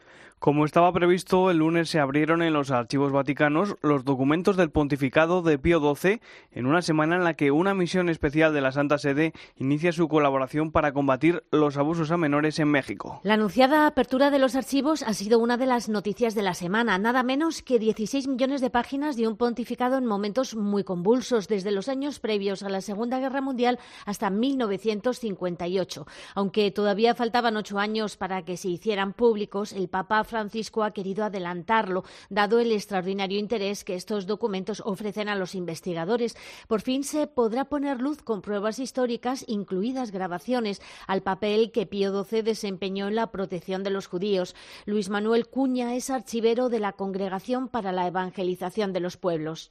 Como 0.41 0.65
estaba 0.65 0.91
previsto, 0.91 1.51
el 1.51 1.59
lunes 1.59 1.91
se 1.91 2.01
abrieron 2.01 2.41
en 2.41 2.55
los 2.55 2.71
archivos 2.71 3.13
vaticanos 3.13 3.77
los 3.83 4.07
documentos 4.07 4.57
del 4.57 4.71
pontificado 4.71 5.43
de 5.43 5.59
Pío 5.59 5.81
XII 5.95 6.23
en 6.53 6.65
una 6.65 6.81
semana 6.81 7.17
en 7.17 7.25
la 7.25 7.35
que 7.35 7.51
una 7.51 7.75
misión 7.75 8.09
especial 8.09 8.55
de 8.55 8.63
la 8.63 8.73
Santa 8.73 8.97
Sede 8.97 9.35
inicia 9.57 9.93
su 9.93 10.09
colaboración 10.09 10.73
para 10.73 10.95
combatir 10.95 11.45
los 11.51 11.77
abusos 11.77 12.11
a 12.11 12.17
menores 12.17 12.59
en 12.59 12.69
México. 12.69 13.21
La 13.23 13.35
anunciada 13.35 13.87
apertura 13.87 14.31
de 14.31 14.39
los 14.39 14.57
archivos 14.57 15.03
ha 15.03 15.13
sido 15.13 15.39
una 15.41 15.59
de 15.59 15.67
las 15.67 15.91
noticias 15.91 16.35
de 16.35 16.41
la 16.41 16.55
semana, 16.55 16.97
nada 16.97 17.23
menos 17.23 17.61
que 17.61 17.79
16 17.79 18.27
millones 18.27 18.63
de 18.63 18.71
páginas 18.71 19.19
de 19.19 19.29
un 19.29 19.37
pontificado 19.37 19.99
en 19.99 20.07
momentos 20.07 20.57
muy 20.57 20.85
convulsos, 20.85 21.49
desde 21.49 21.71
los 21.71 21.91
años 21.91 22.19
previos 22.19 22.63
a 22.63 22.71
la 22.71 22.81
Segunda 22.81 23.19
Guerra 23.19 23.43
Mundial 23.43 23.79
hasta 24.07 24.31
1958. 24.31 26.07
Aunque 26.35 26.71
todavía 26.71 27.15
faltaban 27.15 27.59
ocho 27.59 27.79
años 27.79 28.17
para 28.17 28.43
que 28.43 28.57
se 28.57 28.71
hicieran 28.71 29.13
públicos, 29.13 29.75
el 29.75 29.89
Papa 29.89 30.25
Francisco 30.31 30.83
ha 30.83 30.93
querido 30.93 31.25
adelantarlo, 31.25 32.05
dado 32.31 32.61
el 32.61 32.73
extraordinario 32.73 33.39
interés 33.39 33.85
que 33.85 33.95
estos 33.95 34.27
documentos 34.27 34.83
ofrecen 34.87 35.29
a 35.29 35.37
los 35.37 35.55
investigadores. 35.55 36.37
Por 36.69 36.81
fin 36.81 37.05
se 37.05 37.27
podrá 37.27 37.67
poner 37.67 38.01
luz 38.01 38.23
con 38.23 38.41
pruebas 38.41 38.79
históricas, 38.79 39.45
incluidas 39.47 40.13
grabaciones, 40.13 40.81
al 41.07 41.23
papel 41.23 41.73
que 41.73 41.87
Pío 41.87 42.25
XII 42.25 42.43
desempeñó 42.43 43.09
en 43.09 43.17
la 43.17 43.31
protección 43.31 43.83
de 43.83 43.91
los 43.91 44.07
judíos. 44.07 44.55
Luis 44.87 45.11
Manuel 45.11 45.49
Cuña 45.49 45.95
es 45.95 46.09
archivero 46.09 46.69
de 46.69 46.81
la 46.81 46.93
Congregación 46.93 47.69
para 47.69 47.93
la 47.93 48.07
Evangelización 48.07 48.93
de 48.93 49.01
los 49.01 49.17
Pueblos 49.17 49.71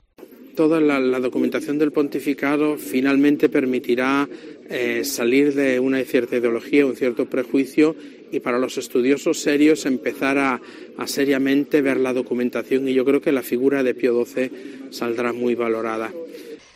toda 0.59 0.81
la, 0.81 1.19
documentación 1.21 1.77
del 1.77 1.93
pontificado 1.93 2.75
finalmente 2.75 3.47
permitirá 3.47 4.27
eh, 4.69 5.03
salir 5.03 5.53
de 5.55 5.79
una 5.79 6.03
cierta 6.03 6.37
ideología, 6.37 6.85
un 6.85 6.95
cierto 6.95 7.25
prejuicio 7.25 7.95
y 8.31 8.39
para 8.39 8.59
los 8.59 8.77
estudiosos 8.77 9.39
serios 9.39 9.85
empezar 9.85 10.37
a, 10.37 10.61
a, 10.97 11.07
seriamente 11.07 11.81
ver 11.81 11.97
la 11.97 12.13
documentación 12.13 12.87
y 12.87 12.93
yo 12.93 13.03
creo 13.03 13.21
que 13.21 13.31
la 13.31 13.41
figura 13.41 13.81
de 13.81 13.95
Pío 13.95 14.23
XII 14.23 14.51
saldrá 14.91 15.33
muy 15.33 15.55
valorada. 15.55 16.11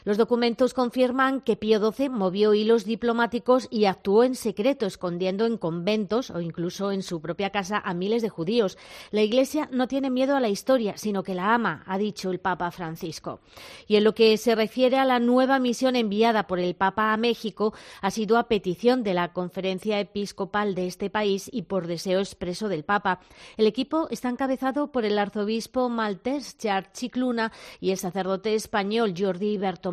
Los 0.06 0.18
documentos 0.18 0.74
confirman 0.74 1.39
que 1.39 1.56
Pío 1.56 1.80
XII 1.80 2.10
movió 2.10 2.54
hilos 2.54 2.84
diplomáticos 2.84 3.70
y 3.72 3.86
actuó 3.86 4.26
en 4.26 4.36
secreto, 4.36 4.86
escondiendo 4.86 5.46
en 5.46 5.58
conventos 5.58 6.30
o 6.30 6.42
incluso 6.42 6.92
en 6.92 7.04
su 7.04 7.22
propia 7.22 7.52
casa 7.52 7.82
a 7.84 7.94
miles 7.94 8.22
de 8.22 8.28
judíos. 8.28 8.78
La 9.12 9.22
Iglesia 9.22 9.70
no 9.72 9.88
tiene 9.88 10.10
miedo 10.10 10.36
a 10.36 10.42
la 10.42 10.50
historia, 10.50 10.98
sino 10.98 11.24
que 11.24 11.34
la 11.34 11.54
ama, 11.54 11.84
ha 11.88 11.98
dicho 11.98 12.32
el 12.32 12.39
Papa 12.39 12.70
Francisco. 12.72 13.39
Y 13.88 13.96
en 13.96 14.04
lo 14.04 14.13
que 14.13 14.36
se 14.36 14.56
refiere 14.56 14.98
a 14.98 15.06
la 15.06 15.20
nueva 15.20 15.58
misión 15.60 15.96
enviada 15.96 16.48
por 16.48 16.60
el 16.60 16.76
Papa 16.76 17.13
a 17.13 17.18
México, 17.18 17.74
ha 18.02 18.12
sido 18.12 18.38
a 18.38 18.50
petición 18.50 19.04
de 19.04 19.13
la 19.13 19.32
conferencia 19.32 20.02
episcopal 20.02 20.76
de 20.76 20.88
este 20.88 21.10
país 21.10 21.50
y 21.50 21.62
por 21.62 21.88
deseo 21.88 22.20
expreso 22.20 22.68
del 22.68 22.84
Papa. 22.84 23.22
El 23.56 23.68
equipo 23.68 24.10
está 24.12 24.28
encabezado 24.28 24.92
por 24.92 25.06
el 25.06 25.18
arzobispo 25.18 25.88
maltés 25.88 26.58
Char 26.58 26.92
Chicluna 26.92 27.54
y 27.80 27.92
el 27.92 27.98
sacerdote 27.98 28.54
español 28.54 29.13
Jordi 29.18 29.58
Bertomeu 29.58 29.93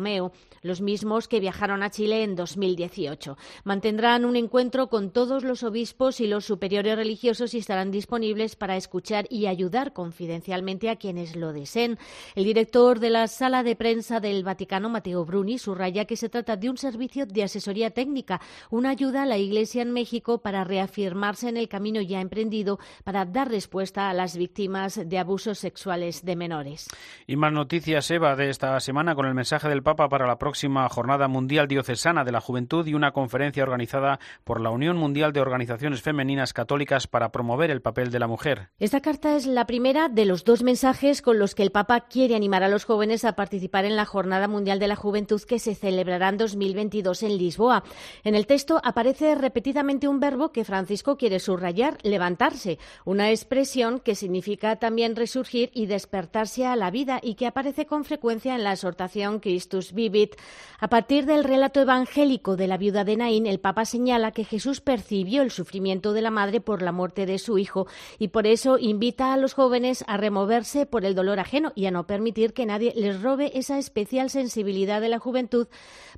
los 0.61 0.81
mismos 0.81 1.27
que 1.27 1.39
viajaron 1.39 1.83
a 1.83 1.89
Chile 1.89 2.23
en 2.23 2.35
2018. 2.35 3.37
Mantendrán 3.63 4.25
un 4.25 4.35
encuentro 4.35 4.87
con 4.87 5.11
todos 5.11 5.43
los 5.43 5.63
obispos 5.63 6.19
y 6.19 6.27
los 6.27 6.45
superiores 6.45 6.95
religiosos 6.95 7.53
y 7.53 7.59
estarán 7.59 7.91
disponibles 7.91 8.55
para 8.55 8.77
escuchar 8.77 9.25
y 9.29 9.47
ayudar 9.47 9.93
confidencialmente 9.93 10.89
a 10.89 10.95
quienes 10.95 11.35
lo 11.35 11.53
deseen. 11.53 11.97
El 12.35 12.45
director 12.45 12.99
de 12.99 13.09
la 13.09 13.27
sala 13.27 13.63
de 13.63 13.75
prensa 13.75 14.19
del 14.19 14.43
Vaticano, 14.43 14.89
Mateo 14.89 15.25
Bruni, 15.25 15.57
subraya 15.57 16.05
que 16.05 16.15
se 16.15 16.29
trata 16.29 16.57
de 16.57 16.69
un 16.69 16.77
servicio 16.77 17.25
de 17.25 17.43
asesoría 17.43 17.91
técnica, 17.91 18.41
una 18.69 18.89
ayuda 18.89 19.23
a 19.23 19.25
la 19.25 19.37
Iglesia 19.37 19.81
en 19.81 19.91
México 19.91 20.41
para 20.41 20.63
reafirmarse 20.63 21.49
en 21.49 21.57
el 21.57 21.67
camino 21.67 22.01
ya 22.01 22.21
emprendido 22.21 22.79
para 23.03 23.25
dar 23.25 23.49
respuesta 23.49 24.09
a 24.09 24.13
las 24.13 24.37
víctimas 24.37 25.01
de 25.07 25.17
abusos 25.17 25.59
sexuales 25.59 26.23
de 26.25 26.35
menores. 26.35 26.87
Y 27.27 27.35
más 27.35 27.53
noticias, 27.53 28.09
Eva, 28.11 28.35
de 28.35 28.49
esta 28.49 28.79
semana 28.79 29.15
con 29.15 29.25
el 29.25 29.33
mensaje 29.33 29.69
del 29.69 29.83
Papa 29.83 29.90
para 29.95 30.27
la 30.27 30.37
próxima 30.37 30.87
Jornada 30.89 31.27
Mundial 31.27 31.67
Diocesana 31.67 32.23
de 32.23 32.31
la 32.31 32.41
Juventud 32.41 32.85
y 32.87 32.93
una 32.93 33.11
conferencia 33.11 33.63
organizada 33.63 34.19
por 34.43 34.61
la 34.61 34.69
Unión 34.69 34.97
Mundial 34.97 35.33
de 35.33 35.41
Organizaciones 35.41 36.01
Femeninas 36.01 36.53
Católicas 36.53 37.07
para 37.07 37.31
promover 37.31 37.71
el 37.71 37.81
papel 37.81 38.11
de 38.11 38.19
la 38.19 38.27
mujer. 38.27 38.69
Esta 38.79 39.01
carta 39.01 39.35
es 39.35 39.45
la 39.45 39.65
primera 39.65 40.09
de 40.09 40.25
los 40.25 40.43
dos 40.43 40.63
mensajes 40.63 41.21
con 41.21 41.39
los 41.39 41.55
que 41.55 41.63
el 41.63 41.71
Papa 41.71 42.01
quiere 42.01 42.35
animar 42.35 42.63
a 42.63 42.69
los 42.69 42.85
jóvenes 42.85 43.25
a 43.25 43.35
participar 43.35 43.85
en 43.85 43.95
la 43.95 44.05
Jornada 44.05 44.47
Mundial 44.47 44.79
de 44.79 44.87
la 44.87 44.95
Juventud 44.95 45.41
que 45.41 45.59
se 45.59 45.75
celebrará 45.75 46.29
en 46.29 46.37
2022 46.37 47.23
en 47.23 47.37
Lisboa. 47.37 47.83
En 48.23 48.35
el 48.35 48.47
texto 48.47 48.79
aparece 48.83 49.35
repetidamente 49.35 50.07
un 50.07 50.19
verbo 50.19 50.51
que 50.51 50.65
Francisco 50.65 51.17
quiere 51.17 51.39
subrayar, 51.39 51.97
levantarse, 52.03 52.79
una 53.05 53.29
expresión 53.29 53.99
que 53.99 54.15
significa 54.15 54.75
también 54.77 55.15
resurgir 55.15 55.71
y 55.73 55.87
despertarse 55.87 56.65
a 56.65 56.75
la 56.75 56.91
vida 56.91 57.19
y 57.21 57.35
que 57.35 57.47
aparece 57.47 57.85
con 57.85 58.05
frecuencia 58.05 58.55
en 58.55 58.63
la 58.63 58.73
exhortación 58.73 59.39
Christus 59.39 59.80
Vivit. 59.93 60.35
A 60.79 60.87
partir 60.87 61.25
del 61.25 61.43
relato 61.43 61.81
evangélico 61.81 62.55
de 62.55 62.67
la 62.67 62.77
viuda 62.77 63.03
de 63.03 63.15
Naín, 63.17 63.45
el 63.45 63.59
Papa 63.59 63.85
señala 63.85 64.31
que 64.31 64.45
Jesús 64.45 64.81
percibió 64.81 65.41
el 65.43 65.51
sufrimiento 65.51 66.13
de 66.13 66.21
la 66.21 66.31
madre 66.31 66.61
por 66.61 66.81
la 66.81 66.91
muerte 66.91 67.25
de 67.25 67.37
su 67.37 67.57
hijo 67.57 67.87
y 68.17 68.29
por 68.29 68.47
eso 68.47 68.77
invita 68.79 69.33
a 69.33 69.37
los 69.37 69.53
jóvenes 69.53 70.03
a 70.07 70.17
removerse 70.17 70.85
por 70.85 71.05
el 71.05 71.15
dolor 71.15 71.39
ajeno 71.39 71.71
y 71.75 71.85
a 71.85 71.91
no 71.91 72.07
permitir 72.07 72.53
que 72.53 72.65
nadie 72.65 72.93
les 72.95 73.21
robe 73.21 73.51
esa 73.53 73.77
especial 73.77 74.29
sensibilidad 74.29 75.01
de 75.01 75.09
la 75.09 75.19
juventud 75.19 75.67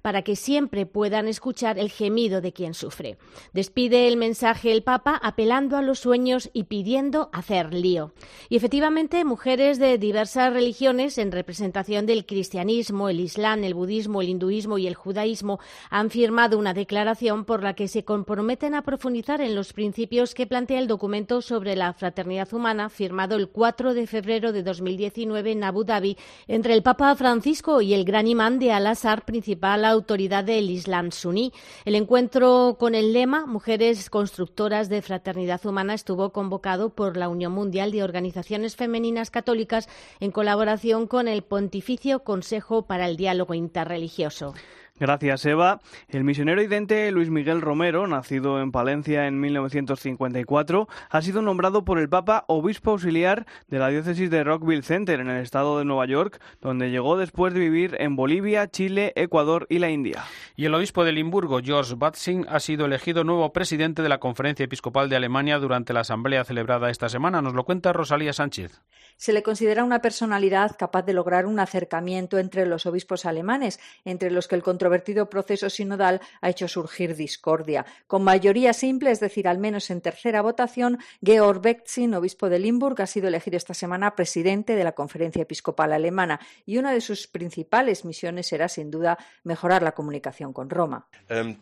para 0.01 0.21
que 0.21 0.35
siempre 0.35 0.85
puedan 0.85 1.27
escuchar 1.27 1.77
el 1.79 1.89
gemido 1.89 2.41
de 2.41 2.53
quien 2.53 2.73
sufre. 2.73 3.17
Despide 3.53 4.07
el 4.07 4.17
mensaje 4.17 4.71
el 4.71 4.83
Papa 4.83 5.19
apelando 5.21 5.77
a 5.77 5.81
los 5.81 5.99
sueños 5.99 6.49
y 6.53 6.63
pidiendo 6.63 7.29
hacer 7.31 7.73
lío. 7.73 8.11
Y 8.49 8.55
efectivamente, 8.55 9.25
mujeres 9.25 9.79
de 9.79 9.97
diversas 9.97 10.53
religiones 10.53 11.17
en 11.17 11.31
representación 11.31 12.05
del 12.05 12.25
cristianismo, 12.25 13.09
el 13.09 13.19
islam, 13.19 13.52
el 13.61 13.73
budismo, 13.73 14.21
el 14.21 14.29
hinduismo 14.29 14.77
y 14.77 14.87
el 14.87 14.95
judaísmo 14.95 15.59
han 15.89 16.09
firmado 16.09 16.57
una 16.57 16.73
declaración 16.73 17.43
por 17.43 17.61
la 17.61 17.73
que 17.73 17.89
se 17.89 18.05
comprometen 18.05 18.73
a 18.73 18.83
profundizar 18.83 19.41
en 19.41 19.53
los 19.53 19.73
principios 19.73 20.33
que 20.33 20.47
plantea 20.47 20.79
el 20.79 20.87
documento 20.87 21.41
sobre 21.41 21.75
la 21.75 21.91
fraternidad 21.91 22.53
humana 22.53 22.87
firmado 22.87 23.35
el 23.35 23.49
4 23.49 23.93
de 23.93 24.07
febrero 24.07 24.53
de 24.53 24.63
2019 24.63 25.51
en 25.51 25.63
Abu 25.65 25.83
Dhabi 25.83 26.17
entre 26.47 26.73
el 26.73 26.83
Papa 26.83 27.13
Francisco 27.15 27.81
y 27.81 27.93
el 27.93 28.05
gran 28.05 28.27
imán 28.27 28.59
de 28.59 28.71
Al-Azhar, 28.71 29.25
principal 29.25 29.83
autoridad 29.83 30.43
del 30.43 30.69
Islam 30.69 31.11
suní. 31.11 31.51
El 31.83 31.95
encuentro 31.95 32.77
con 32.79 32.95
el 32.95 33.11
lema 33.11 33.45
Mujeres 33.45 34.09
constructoras 34.09 34.87
de 34.87 35.01
fraternidad 35.01 35.65
humana 35.65 35.93
estuvo 35.93 36.31
convocado 36.31 36.91
por 36.91 37.17
la 37.17 37.27
Unión 37.27 37.51
Mundial 37.51 37.91
de 37.91 38.03
Organizaciones 38.03 38.75
Femeninas 38.75 39.31
Católicas 39.31 39.89
en 40.19 40.31
colaboración 40.31 41.07
con 41.07 41.27
el 41.27 41.41
Pontificio 41.41 42.23
Consejo 42.23 42.83
para 42.83 43.07
el 43.07 43.17
Diálogo 43.17 43.42
interreligioso. 43.51 44.53
Gracias, 44.99 45.43
Eva. 45.47 45.79
El 46.07 46.23
misionero 46.23 46.61
idente 46.61 47.11
Luis 47.11 47.31
Miguel 47.31 47.61
Romero, 47.61 48.05
nacido 48.05 48.61
en 48.61 48.71
Palencia 48.71 49.25
en 49.25 49.39
1954, 49.39 50.87
ha 51.09 51.21
sido 51.23 51.41
nombrado 51.41 51.83
por 51.83 51.97
el 51.97 52.09
Papa 52.09 52.45
obispo 52.47 52.91
auxiliar 52.91 53.47
de 53.67 53.79
la 53.79 53.87
diócesis 53.89 54.29
de 54.29 54.43
Rockville 54.43 54.83
Center 54.83 55.19
en 55.19 55.31
el 55.31 55.41
estado 55.41 55.79
de 55.79 55.85
Nueva 55.85 56.05
York, 56.05 56.39
donde 56.61 56.91
llegó 56.91 57.17
después 57.17 57.55
de 57.55 57.59
vivir 57.59 57.95
en 57.99 58.15
Bolivia, 58.15 58.67
Chile, 58.67 59.13
Ecuador 59.15 59.65
y 59.67 59.79
la 59.79 59.89
India. 59.89 60.25
Y 60.55 60.65
el 60.65 60.75
obispo 60.75 61.03
de 61.03 61.11
Limburgo, 61.11 61.59
George 61.63 61.95
Batzing, 61.97 62.45
ha 62.47 62.59
sido 62.59 62.85
elegido 62.85 63.23
nuevo 63.23 63.51
presidente 63.51 64.03
de 64.03 64.09
la 64.09 64.19
Conferencia 64.19 64.65
Episcopal 64.65 65.09
de 65.09 65.15
Alemania 65.15 65.57
durante 65.57 65.93
la 65.93 66.01
asamblea 66.01 66.43
celebrada 66.43 66.91
esta 66.91 67.09
semana. 67.09 67.41
Nos 67.41 67.55
lo 67.55 67.63
cuenta 67.63 67.93
Rosalía 67.93 68.31
Sánchez. 68.31 68.79
Se 69.17 69.33
le 69.33 69.43
considera 69.43 69.83
una 69.83 70.01
personalidad 70.01 70.75
capaz 70.77 71.03
de 71.03 71.13
lograr 71.13 71.45
un 71.45 71.59
acercamiento 71.59 72.39
entre 72.39 72.65
los 72.65 72.85
obispos 72.85 73.25
alemanes, 73.25 73.79
entre 74.05 74.31
los 74.31 74.47
que 74.47 74.55
el 74.55 74.63
controvertido 74.83 75.29
proceso 75.29 75.69
sinodal 75.69 76.19
ha 76.41 76.49
hecho 76.49 76.67
surgir 76.67 77.15
discordia. 77.15 77.85
Con 78.05 78.21
mayoría 78.21 78.73
simple, 78.73 79.11
es 79.11 79.21
decir, 79.21 79.47
al 79.47 79.57
menos 79.57 79.89
en 79.89 80.01
tercera 80.01 80.41
votación, 80.41 80.99
Georg 81.23 81.61
Betzin, 81.61 82.13
obispo 82.15 82.49
de 82.49 82.59
Limburg, 82.59 83.01
ha 83.01 83.07
sido 83.07 83.29
elegido 83.29 83.55
esta 83.55 83.73
semana 83.73 84.13
presidente 84.13 84.75
de 84.75 84.83
la 84.83 84.91
Conferencia 84.91 85.43
Episcopal 85.43 85.93
Alemana 85.93 86.41
y 86.65 86.79
una 86.79 86.91
de 86.91 86.99
sus 86.99 87.27
principales 87.27 88.03
misiones 88.03 88.47
será, 88.47 88.67
sin 88.67 88.91
duda, 88.91 89.17
mejorar 89.45 89.83
la 89.83 89.93
comunicación 89.93 90.51
con 90.51 90.69
Roma. 90.69 91.07
Ähm, 91.29 91.55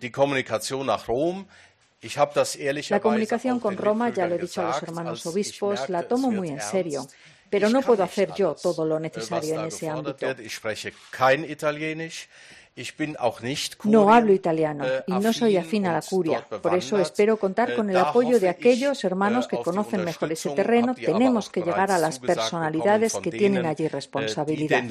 la 2.90 3.00
comunicación 3.00 3.60
con 3.60 3.78
Roma, 3.78 4.10
ya 4.10 4.26
lo 4.26 4.34
he 4.34 4.40
dicho 4.40 4.62
a 4.62 4.70
los 4.70 4.82
hermanos 4.82 5.24
obispos, 5.28 5.90
la 5.90 6.08
tomo 6.08 6.32
muy 6.32 6.50
en 6.50 6.60
serio, 6.60 7.06
pero 7.52 7.70
no 7.70 7.82
puedo 7.82 8.04
hacer 8.04 8.34
yo 8.34 8.56
todo 8.56 8.84
lo 8.84 9.00
necesario 9.00 9.60
en 9.60 9.68
ese 9.68 9.90
ámbito. 9.90 10.26
No 13.84 14.14
hablo 14.14 14.34
italiano 14.34 14.86
äh, 14.86 15.04
y 15.06 15.12
no 15.12 15.34
soy 15.34 15.58
afín 15.58 15.86
a 15.88 15.94
la 15.94 16.02
curia. 16.02 16.48
Por 16.48 16.74
eso 16.74 16.98
espero 17.00 17.38
contar 17.38 17.72
äh, 17.72 17.76
con 17.76 17.90
el 17.90 17.98
apoyo 17.98 18.40
de 18.40 18.48
aquellos 18.48 19.04
hermanos 19.04 19.48
que 19.48 19.58
conocen 19.58 20.06
mejor 20.06 20.32
ese 20.32 20.52
terreno. 20.52 20.96
Tenemos 20.96 21.50
que 21.50 21.62
llegar 21.62 21.92
a 21.92 21.98
las 21.98 22.20
personalidades 22.20 23.16
que 23.16 23.32
tienen 23.32 23.66
allí 23.66 23.86
äh, 23.86 23.90
responsabilidad. 23.90 24.84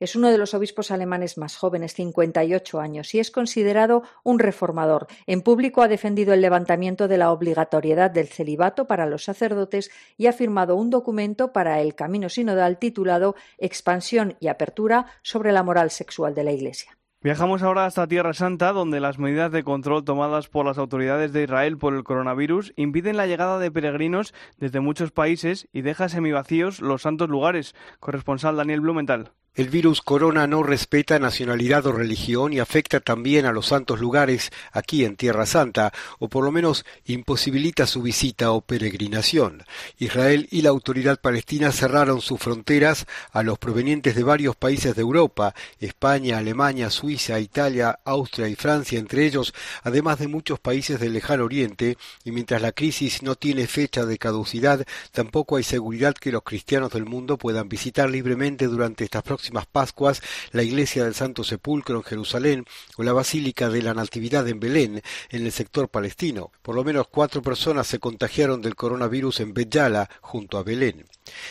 Es 0.00 0.14
uno 0.14 0.30
de 0.30 0.38
los 0.38 0.54
obispos 0.54 0.92
alemanes 0.92 1.38
más 1.38 1.56
jóvenes, 1.56 1.94
58 1.94 2.78
años, 2.78 3.14
y 3.14 3.18
es 3.18 3.32
considerado 3.32 4.04
un 4.22 4.38
reformador. 4.38 5.08
En 5.26 5.42
público 5.42 5.82
ha 5.82 5.88
defendido 5.88 6.32
el 6.32 6.40
levantamiento 6.40 7.08
de 7.08 7.18
la 7.18 7.32
obligatoriedad 7.32 8.08
del 8.10 8.28
celibato 8.28 8.86
para 8.86 9.06
los 9.06 9.24
sacerdotes 9.24 9.90
y 10.16 10.26
ha 10.26 10.32
firmado 10.32 10.76
un 10.76 10.90
documento 10.90 11.52
para 11.52 11.80
el 11.80 11.96
camino 11.96 12.28
sinodal 12.28 12.78
titulado 12.78 13.34
Expansión 13.58 14.36
y 14.38 14.46
apertura 14.46 15.06
sobre 15.22 15.50
la 15.50 15.64
moral 15.64 15.90
sexual 15.90 16.32
de 16.32 16.44
la 16.44 16.52
Iglesia. 16.52 16.96
Viajamos 17.20 17.64
ahora 17.64 17.84
hasta 17.84 18.06
Tierra 18.06 18.32
Santa, 18.32 18.72
donde 18.72 19.00
las 19.00 19.18
medidas 19.18 19.50
de 19.50 19.64
control 19.64 20.04
tomadas 20.04 20.46
por 20.46 20.64
las 20.64 20.78
autoridades 20.78 21.32
de 21.32 21.42
Israel 21.42 21.76
por 21.76 21.94
el 21.94 22.04
coronavirus 22.04 22.72
impiden 22.76 23.16
la 23.16 23.26
llegada 23.26 23.58
de 23.58 23.72
peregrinos 23.72 24.32
desde 24.58 24.78
muchos 24.78 25.10
países 25.10 25.66
y 25.72 25.82
deja 25.82 26.08
semivacíos 26.08 26.80
los 26.80 27.02
santos 27.02 27.28
lugares. 27.28 27.74
Corresponsal 27.98 28.56
Daniel 28.56 28.82
Blumenthal. 28.82 29.32
El 29.58 29.70
virus 29.70 30.02
corona 30.02 30.46
no 30.46 30.62
respeta 30.62 31.18
nacionalidad 31.18 31.84
o 31.86 31.90
religión 31.90 32.52
y 32.52 32.60
afecta 32.60 33.00
también 33.00 33.44
a 33.44 33.50
los 33.50 33.66
santos 33.66 33.98
lugares 33.98 34.52
aquí 34.70 35.04
en 35.04 35.16
Tierra 35.16 35.46
Santa, 35.46 35.92
o 36.20 36.28
por 36.28 36.44
lo 36.44 36.52
menos 36.52 36.86
imposibilita 37.06 37.88
su 37.88 38.00
visita 38.00 38.52
o 38.52 38.60
peregrinación. 38.60 39.64
Israel 39.98 40.46
y 40.52 40.62
la 40.62 40.68
autoridad 40.68 41.20
palestina 41.20 41.72
cerraron 41.72 42.20
sus 42.20 42.38
fronteras 42.38 43.06
a 43.32 43.42
los 43.42 43.58
provenientes 43.58 44.14
de 44.14 44.22
varios 44.22 44.54
países 44.54 44.94
de 44.94 45.02
Europa, 45.02 45.56
España, 45.80 46.38
Alemania, 46.38 46.88
Suiza, 46.88 47.40
Italia, 47.40 47.98
Austria 48.04 48.46
y 48.46 48.54
Francia 48.54 49.00
entre 49.00 49.26
ellos, 49.26 49.52
además 49.82 50.20
de 50.20 50.28
muchos 50.28 50.60
países 50.60 51.00
del 51.00 51.14
lejano 51.14 51.42
oriente, 51.42 51.98
y 52.22 52.30
mientras 52.30 52.62
la 52.62 52.70
crisis 52.70 53.24
no 53.24 53.34
tiene 53.34 53.66
fecha 53.66 54.06
de 54.06 54.18
caducidad, 54.18 54.86
tampoco 55.10 55.56
hay 55.56 55.64
seguridad 55.64 56.14
que 56.14 56.30
los 56.30 56.44
cristianos 56.44 56.92
del 56.92 57.06
mundo 57.06 57.38
puedan 57.38 57.68
visitar 57.68 58.08
libremente 58.08 58.68
durante 58.68 59.02
estas 59.02 59.24
próximas 59.48 59.66
Pascuas 59.66 60.20
la 60.52 60.62
iglesia 60.62 61.04
del 61.04 61.14
Santo 61.14 61.42
Sepulcro 61.42 61.96
en 61.96 62.02
Jerusalén 62.02 62.64
o 62.96 63.02
la 63.02 63.14
Basílica 63.14 63.70
de 63.70 63.80
la 63.80 63.94
Natividad 63.94 64.46
en 64.46 64.60
Belén, 64.60 65.02
en 65.30 65.46
el 65.46 65.52
sector 65.52 65.88
palestino. 65.88 66.50
Por 66.62 66.74
lo 66.74 66.84
menos 66.84 67.08
cuatro 67.08 67.40
personas 67.40 67.86
se 67.86 67.98
contagiaron 67.98 68.60
del 68.60 68.74
coronavirus 68.74 69.40
en 69.40 69.54
Beyala, 69.54 70.10
junto 70.20 70.58
a 70.58 70.62
Belén. 70.62 71.06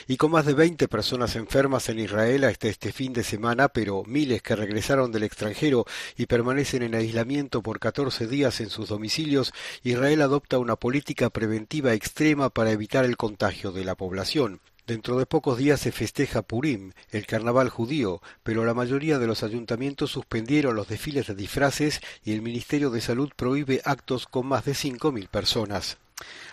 Y 0.07 0.17
con 0.17 0.31
más 0.31 0.45
de 0.45 0.53
20 0.53 0.87
personas 0.87 1.35
enfermas 1.35 1.89
en 1.89 1.99
Israel 1.99 2.43
hasta 2.43 2.67
este 2.67 2.91
fin 2.91 3.13
de 3.13 3.23
semana, 3.23 3.69
pero 3.69 4.03
miles 4.05 4.43
que 4.43 4.55
regresaron 4.55 5.11
del 5.11 5.23
extranjero 5.23 5.85
y 6.17 6.27
permanecen 6.27 6.83
en 6.83 6.93
aislamiento 6.93 7.63
por 7.63 7.79
14 7.79 8.27
días 8.27 8.59
en 8.59 8.69
sus 8.69 8.89
domicilios, 8.89 9.53
Israel 9.83 10.21
adopta 10.21 10.59
una 10.59 10.75
política 10.75 11.29
preventiva 11.29 11.93
extrema 11.93 12.49
para 12.49 12.71
evitar 12.71 13.05
el 13.05 13.17
contagio 13.17 13.71
de 13.71 13.85
la 13.85 13.95
población. 13.95 14.61
Dentro 14.87 15.19
de 15.19 15.25
pocos 15.25 15.57
días 15.57 15.81
se 15.81 15.91
festeja 15.91 16.43
Purim, 16.43 16.93
el 17.11 17.25
carnaval 17.25 17.67
judío, 17.67 18.21
pero 18.43 18.63
la 18.63 18.73
mayoría 18.73 19.19
de 19.19 19.27
los 19.27 19.43
ayuntamientos 19.43 20.11
suspendieron 20.11 20.77
los 20.77 20.87
desfiles 20.87 21.27
de 21.27 21.35
disfraces 21.35 21.99
y 22.23 22.31
el 22.31 22.41
Ministerio 22.41 22.89
de 22.89 23.01
Salud 23.01 23.29
prohíbe 23.35 23.81
actos 23.83 24.27
con 24.27 24.47
más 24.47 24.63
de 24.63 24.71
5.000 24.71 25.27
personas. 25.27 25.97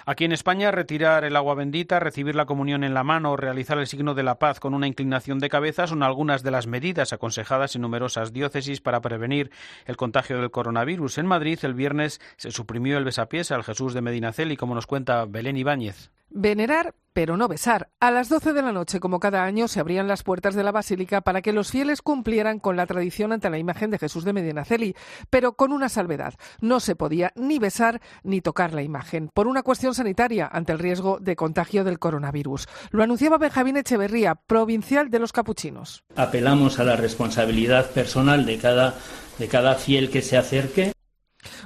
Aquí 0.05 0.25
en 0.25 0.33
España, 0.33 0.73
retirar 0.73 1.25
el 1.25 1.37
agua 1.37 1.55
bendita, 1.55 2.01
recibir 2.01 2.35
la 2.35 2.45
comunión 2.45 2.83
en 2.83 2.93
la 2.93 3.05
mano 3.05 3.31
o 3.31 3.37
realizar 3.37 3.79
el 3.79 3.87
signo 3.87 4.15
de 4.15 4.25
la 4.25 4.41
paz 4.41 4.59
con 4.59 4.75
una 4.75 4.89
inclinación 4.89 5.39
de 5.39 5.49
cabeza 5.49 5.87
son 5.87 6.03
algunas 6.03 6.43
de 6.43 6.51
las 6.51 6.67
medidas 6.67 7.13
aconsejadas 7.13 7.77
en 7.77 7.83
numerosas 7.83 8.33
diócesis 8.33 8.81
para 8.81 9.01
prevenir 9.01 9.53
el 9.87 9.97
contagio 9.97 10.41
del 10.41 10.51
coronavirus. 10.51 11.19
En 11.19 11.27
Madrid, 11.27 11.61
el 11.63 11.75
viernes 11.75 12.21
se 12.37 12.51
suprimió 12.51 12.99
el 12.99 13.05
besapiés 13.05 13.53
al 13.53 13.63
Jesús 13.63 13.95
de 13.95 14.03
Medinaceli, 14.03 14.57
como 14.57 14.75
nos 14.75 14.89
cuenta 14.89 15.25
Belén 15.25 15.57
Ibáñez. 15.57 16.11
Venerar, 16.37 16.97
pero 17.13 17.37
no 17.37 17.47
besar. 17.47 17.91
A 18.01 18.11
las 18.11 18.29
12 18.29 18.55
de 18.55 18.63
la 18.63 18.73
noche, 18.73 18.99
como 18.99 19.21
cada 19.21 19.45
año, 19.45 19.69
se 19.69 19.79
abrían 19.79 20.09
las 20.09 20.25
puertas 20.25 20.57
de 20.57 20.65
la 20.65 20.73
basílica 20.73 21.21
para 21.21 21.43
que 21.43 21.53
los 21.53 21.71
fieles 21.71 22.03
cumplieran 22.03 22.59
con 22.59 22.77
la 22.77 22.87
tradición 22.87 23.31
ante 23.31 23.51
la 23.51 23.59
imagen 23.59 23.93
de 23.93 24.01
Jesús 24.01 24.25
de 24.25 24.33
Medinaceli, 24.33 24.97
pero 25.31 25.53
con 25.53 25.71
una 25.71 25.89
salvedad. 25.89 26.35
No 26.61 26.81
se 26.81 26.97
podía 26.97 27.31
ni 27.37 27.61
besar 27.61 28.01
ni 28.25 28.41
tocar 28.41 28.75
la 28.75 28.83
imagen, 28.83 29.31
por 29.33 29.47
una 29.47 29.63
cuestión 29.63 29.95
sanitaria 29.95 30.49
ante 30.51 30.73
el 30.73 30.81
riesgo 30.81 31.19
de 31.21 31.37
contagio 31.37 31.85
del 31.85 32.01
coronavirus. 32.01 32.67
Lo 32.91 33.05
anunciaba 33.05 33.39
Benjamín 33.39 33.77
Echeverría, 33.77 34.35
provincial 34.35 35.11
de 35.11 35.21
los 35.21 35.31
Capuchinos. 35.31 36.03
Apelamos 36.17 36.81
a 36.81 36.85
la 36.85 36.97
responsabilidad 36.97 37.93
personal 37.93 38.45
de 38.45 38.59
cada, 38.59 38.97
de 39.39 39.47
cada 39.47 39.77
fiel 39.77 40.11
que 40.11 40.21
se 40.21 40.37
acerque 40.37 40.94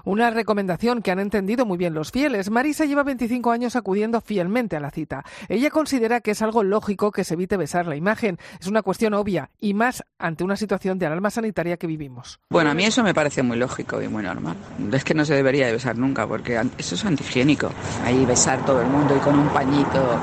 una 0.04 0.30
recomendación 0.30 1.02
que 1.02 1.10
han 1.10 1.18
entendido 1.18 1.66
muy 1.66 1.78
bien 1.78 1.94
los 1.94 2.10
fieles. 2.10 2.50
Marisa 2.50 2.84
lleva 2.84 3.02
25 3.02 3.50
años 3.50 3.76
acudiendo 3.76 4.20
fielmente 4.20 4.76
a 4.76 4.80
la 4.80 4.90
cita. 4.90 5.24
Ella 5.48 5.70
considera 5.70 6.20
que 6.20 6.32
es 6.32 6.42
algo 6.42 6.62
lógico 6.62 7.12
que 7.12 7.24
se 7.24 7.34
evite 7.34 7.56
besar 7.56 7.86
la 7.86 7.96
imagen. 7.96 8.38
Es 8.60 8.66
una 8.66 8.82
cuestión 8.82 9.14
obvia 9.14 9.50
y 9.60 9.74
más 9.74 10.04
ante 10.18 10.44
una 10.44 10.56
situación 10.56 10.98
de 10.98 11.06
alarma 11.06 11.30
sanitaria 11.30 11.76
que 11.76 11.86
vivimos. 11.86 12.40
Bueno, 12.50 12.70
a 12.70 12.74
mí 12.74 12.84
eso 12.84 13.02
me 13.02 13.14
parece 13.14 13.42
muy 13.42 13.56
lógico 13.56 14.02
y 14.02 14.08
muy 14.08 14.22
normal. 14.22 14.56
Es 14.92 15.04
que 15.04 15.14
no 15.14 15.24
se 15.24 15.34
debería 15.34 15.66
de 15.66 15.72
besar 15.72 15.96
nunca 15.96 16.26
porque 16.26 16.60
eso 16.78 16.94
es 16.94 17.04
antihigiénico. 17.04 17.70
Ahí 18.04 18.24
besar 18.24 18.64
todo 18.64 18.80
el 18.80 18.88
mundo 18.88 19.16
y 19.16 19.20
con 19.20 19.38
un 19.38 19.48
pañito. 19.48 20.20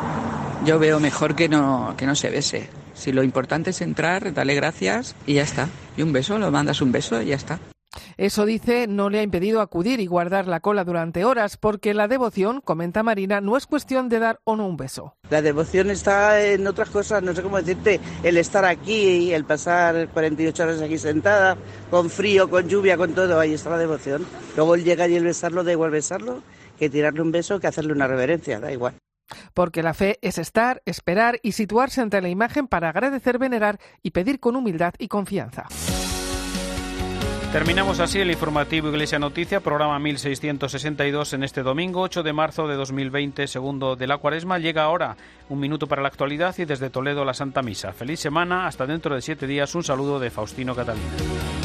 Yo 0.66 0.80
veo 0.80 1.00
mejor 1.00 1.36
que 1.36 1.48
no, 1.48 1.94
que 1.98 2.06
no 2.06 2.16
se 2.16 2.30
bese. 2.30 2.70
Si 2.94 3.12
lo 3.12 3.24
importante 3.24 3.72
es 3.72 3.82
entrar, 3.82 4.34
dale 4.34 4.56
gracias 4.56 5.16
y 5.28 5.36
ya 5.36 5.44
está. 5.44 5.68
Y 5.98 6.02
un 6.02 6.14
beso, 6.14 6.40
lo 6.40 6.50
mandas 6.50 6.82
un 6.82 6.92
beso 6.92 7.22
y 7.22 7.28
ya 7.28 7.36
está. 7.36 7.60
Eso 8.18 8.46
dice 8.46 8.88
no 8.88 9.10
le 9.10 9.20
ha 9.20 9.24
impedido 9.24 9.62
acudir 9.62 10.00
y 10.00 10.08
guardar 10.08 10.48
la 10.48 10.62
cola 10.62 10.84
durante 10.84 11.26
horas 11.26 11.58
porque 11.58 11.94
la 11.94 12.08
devoción, 12.08 12.62
comenta 12.62 13.04
Marina, 13.04 13.42
no 13.42 13.58
es 13.58 13.66
cuestión 13.66 14.08
de 14.10 14.20
dar 14.20 14.40
o 14.44 14.56
no 14.56 14.68
un 14.68 14.78
beso. 14.78 15.16
La 15.30 15.42
devoción 15.42 15.90
está 15.90 16.42
en 16.42 16.66
otras 16.68 16.90
cosas, 16.90 17.22
no 17.24 17.34
sé 17.34 17.42
cómo 17.42 17.58
decirte, 17.58 18.00
el 18.24 18.38
estar 18.38 18.64
aquí, 18.64 19.34
el 19.34 19.44
pasar 19.44 20.08
48 20.10 20.64
horas 20.64 20.82
aquí 20.82 20.98
sentada, 20.98 21.58
con 21.90 22.10
frío, 22.10 22.50
con 22.50 22.68
lluvia, 22.68 22.96
con 22.98 23.14
todo, 23.14 23.40
ahí 23.40 23.54
está 23.54 23.70
la 23.72 23.78
devoción. 23.78 24.26
Luego 24.56 24.76
el 24.76 24.84
llegar 24.84 25.10
y 25.10 25.16
el 25.16 25.24
besarlo, 25.24 25.64
da 25.64 25.72
igual 25.72 25.92
besarlo, 25.92 26.42
que 26.80 26.90
tirarle 26.90 27.22
un 27.22 27.32
beso, 27.32 27.60
que 27.60 27.68
hacerle 27.68 27.94
una 27.94 28.08
reverencia, 28.08 28.60
da 28.60 28.72
igual. 28.72 28.96
Porque 29.54 29.84
la 29.84 29.94
fe 29.94 30.20
es 30.22 30.38
estar, 30.38 30.82
esperar 30.86 31.40
y 31.42 31.54
situarse 31.54 32.02
ante 32.02 32.22
la 32.22 32.30
imagen 32.30 32.68
para 32.68 32.90
agradecer, 32.90 33.40
venerar 33.40 33.80
y 34.04 34.12
pedir 34.12 34.40
con 34.40 34.56
humildad 34.56 34.94
y 35.00 35.08
confianza. 35.08 35.66
Terminamos 37.56 38.02
así 38.02 38.20
el 38.20 38.32
informativo 38.32 38.90
Iglesia 38.90 39.18
Noticia, 39.18 39.62
programa 39.62 39.98
1662 39.98 41.32
en 41.32 41.44
este 41.46 41.64
domingo, 41.64 42.02
8 42.02 42.22
de 42.22 42.34
marzo 42.34 42.68
de 42.68 42.76
2020, 42.76 43.48
segundo 43.48 43.96
de 43.96 44.08
la 44.08 44.18
cuaresma. 44.18 44.60
Llega 44.60 44.84
ahora 44.84 45.16
un 45.48 45.62
minuto 45.62 45.88
para 45.88 46.02
la 46.02 46.10
actualidad 46.10 46.54
y 46.58 46.66
desde 46.66 46.90
Toledo 46.90 47.24
la 47.24 47.34
Santa 47.34 47.62
Misa. 47.62 47.94
Feliz 47.94 48.20
semana, 48.20 48.68
hasta 48.68 48.86
dentro 48.86 49.16
de 49.16 49.22
siete 49.22 49.48
días. 49.48 49.74
Un 49.74 49.86
saludo 49.86 50.20
de 50.20 50.32
Faustino 50.32 50.76
Catalina. 50.76 51.65